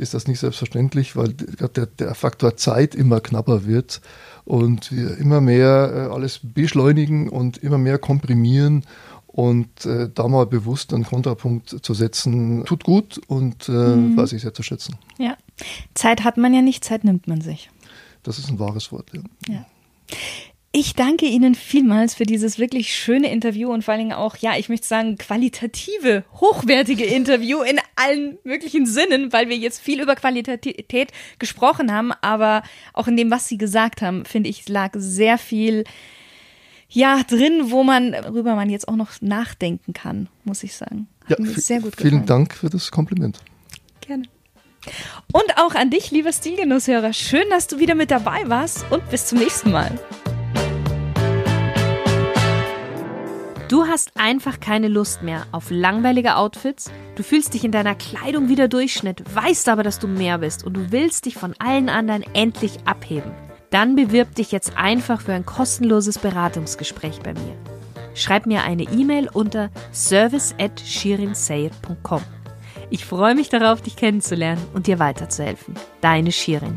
ist 0.00 0.14
das 0.14 0.26
nicht 0.26 0.40
selbstverständlich, 0.40 1.14
weil 1.14 1.34
der, 1.34 1.86
der 1.86 2.14
Faktor 2.14 2.56
Zeit 2.56 2.94
immer 2.94 3.20
knapper 3.20 3.66
wird 3.66 4.00
und 4.44 4.90
wir 4.90 5.16
immer 5.18 5.40
mehr 5.40 6.08
äh, 6.10 6.14
alles 6.14 6.40
beschleunigen 6.42 7.28
und 7.28 7.58
immer 7.58 7.78
mehr 7.78 7.98
komprimieren 7.98 8.84
und 9.26 9.86
äh, 9.86 10.08
da 10.12 10.26
mal 10.26 10.46
bewusst 10.46 10.92
einen 10.92 11.04
Kontrapunkt 11.04 11.84
zu 11.84 11.94
setzen, 11.94 12.64
tut 12.64 12.82
gut 12.82 13.20
und 13.28 13.68
äh, 13.68 13.72
mhm. 13.72 14.16
weiß 14.16 14.32
ich 14.32 14.42
sehr 14.42 14.54
zu 14.54 14.62
schätzen. 14.62 14.96
Ja, 15.18 15.36
Zeit 15.94 16.24
hat 16.24 16.36
man 16.36 16.52
ja 16.52 16.62
nicht, 16.62 16.82
Zeit 16.82 17.04
nimmt 17.04 17.28
man 17.28 17.40
sich. 17.40 17.70
Das 18.22 18.38
ist 18.38 18.48
ein 18.48 18.58
wahres 18.58 18.90
Wort, 18.92 19.10
ja. 19.12 19.20
ja. 19.48 19.66
Ich 20.72 20.94
danke 20.94 21.26
Ihnen 21.26 21.56
vielmals 21.56 22.14
für 22.14 22.22
dieses 22.22 22.60
wirklich 22.60 22.94
schöne 22.94 23.32
Interview 23.32 23.72
und 23.72 23.82
vor 23.82 23.92
allen 23.92 24.02
Dingen 24.02 24.12
auch, 24.12 24.36
ja, 24.36 24.56
ich 24.56 24.68
möchte 24.68 24.86
sagen, 24.86 25.18
qualitative, 25.18 26.22
hochwertige 26.34 27.04
Interview 27.04 27.62
in 27.62 27.80
allen 27.96 28.38
möglichen 28.44 28.86
Sinnen, 28.86 29.32
weil 29.32 29.48
wir 29.48 29.56
jetzt 29.56 29.80
viel 29.80 30.00
über 30.00 30.14
Qualität 30.14 31.10
gesprochen 31.40 31.92
haben, 31.92 32.12
aber 32.20 32.62
auch 32.92 33.08
in 33.08 33.16
dem, 33.16 33.32
was 33.32 33.48
Sie 33.48 33.58
gesagt 33.58 34.00
haben, 34.00 34.24
finde 34.24 34.48
ich, 34.48 34.68
lag 34.68 34.92
sehr 34.94 35.38
viel 35.38 35.82
ja, 36.88 37.20
drin, 37.24 37.70
wo 37.72 37.82
man, 37.82 38.12
worüber 38.12 38.54
man 38.54 38.70
jetzt 38.70 38.86
auch 38.86 38.96
noch 38.96 39.10
nachdenken 39.20 39.92
kann, 39.92 40.28
muss 40.44 40.62
ich 40.62 40.76
sagen. 40.76 41.08
Hat 41.28 41.40
Ja, 41.40 41.46
sehr 41.46 41.80
gut 41.80 41.96
vielen 41.96 42.10
gefallen. 42.10 42.26
Dank 42.26 42.54
für 42.54 42.70
das 42.70 42.92
Kompliment. 42.92 43.40
Gerne. 44.02 44.24
Und 45.32 45.56
auch 45.56 45.74
an 45.74 45.90
dich, 45.90 46.12
lieber 46.12 46.32
Stilgenusshörer. 46.32 47.12
Schön, 47.12 47.44
dass 47.50 47.66
du 47.66 47.80
wieder 47.80 47.96
mit 47.96 48.12
dabei 48.12 48.48
warst 48.48 48.84
und 48.90 49.08
bis 49.10 49.26
zum 49.26 49.38
nächsten 49.38 49.72
Mal. 49.72 49.98
Du 53.70 53.86
hast 53.86 54.10
einfach 54.16 54.58
keine 54.58 54.88
Lust 54.88 55.22
mehr 55.22 55.46
auf 55.52 55.70
langweilige 55.70 56.34
Outfits, 56.34 56.90
du 57.14 57.22
fühlst 57.22 57.54
dich 57.54 57.62
in 57.62 57.70
deiner 57.70 57.94
Kleidung 57.94 58.48
wieder 58.48 58.66
Durchschnitt, 58.66 59.22
weißt 59.32 59.68
aber, 59.68 59.84
dass 59.84 60.00
du 60.00 60.08
mehr 60.08 60.38
bist 60.38 60.64
und 60.64 60.74
du 60.76 60.90
willst 60.90 61.24
dich 61.24 61.34
von 61.36 61.54
allen 61.60 61.88
anderen 61.88 62.24
endlich 62.34 62.80
abheben. 62.84 63.30
Dann 63.70 63.94
bewirb 63.94 64.34
dich 64.34 64.50
jetzt 64.50 64.76
einfach 64.76 65.20
für 65.20 65.34
ein 65.34 65.46
kostenloses 65.46 66.18
Beratungsgespräch 66.18 67.20
bei 67.20 67.32
mir. 67.32 67.56
Schreib 68.14 68.46
mir 68.46 68.64
eine 68.64 68.82
E-Mail 68.82 69.30
unter 69.32 69.70
service 69.92 70.52
at 70.58 70.82
Ich 72.90 73.04
freue 73.04 73.34
mich 73.36 73.50
darauf, 73.50 73.82
dich 73.82 73.94
kennenzulernen 73.94 74.66
und 74.74 74.88
dir 74.88 74.98
weiterzuhelfen. 74.98 75.74
Deine 76.00 76.32
Shirin. 76.32 76.76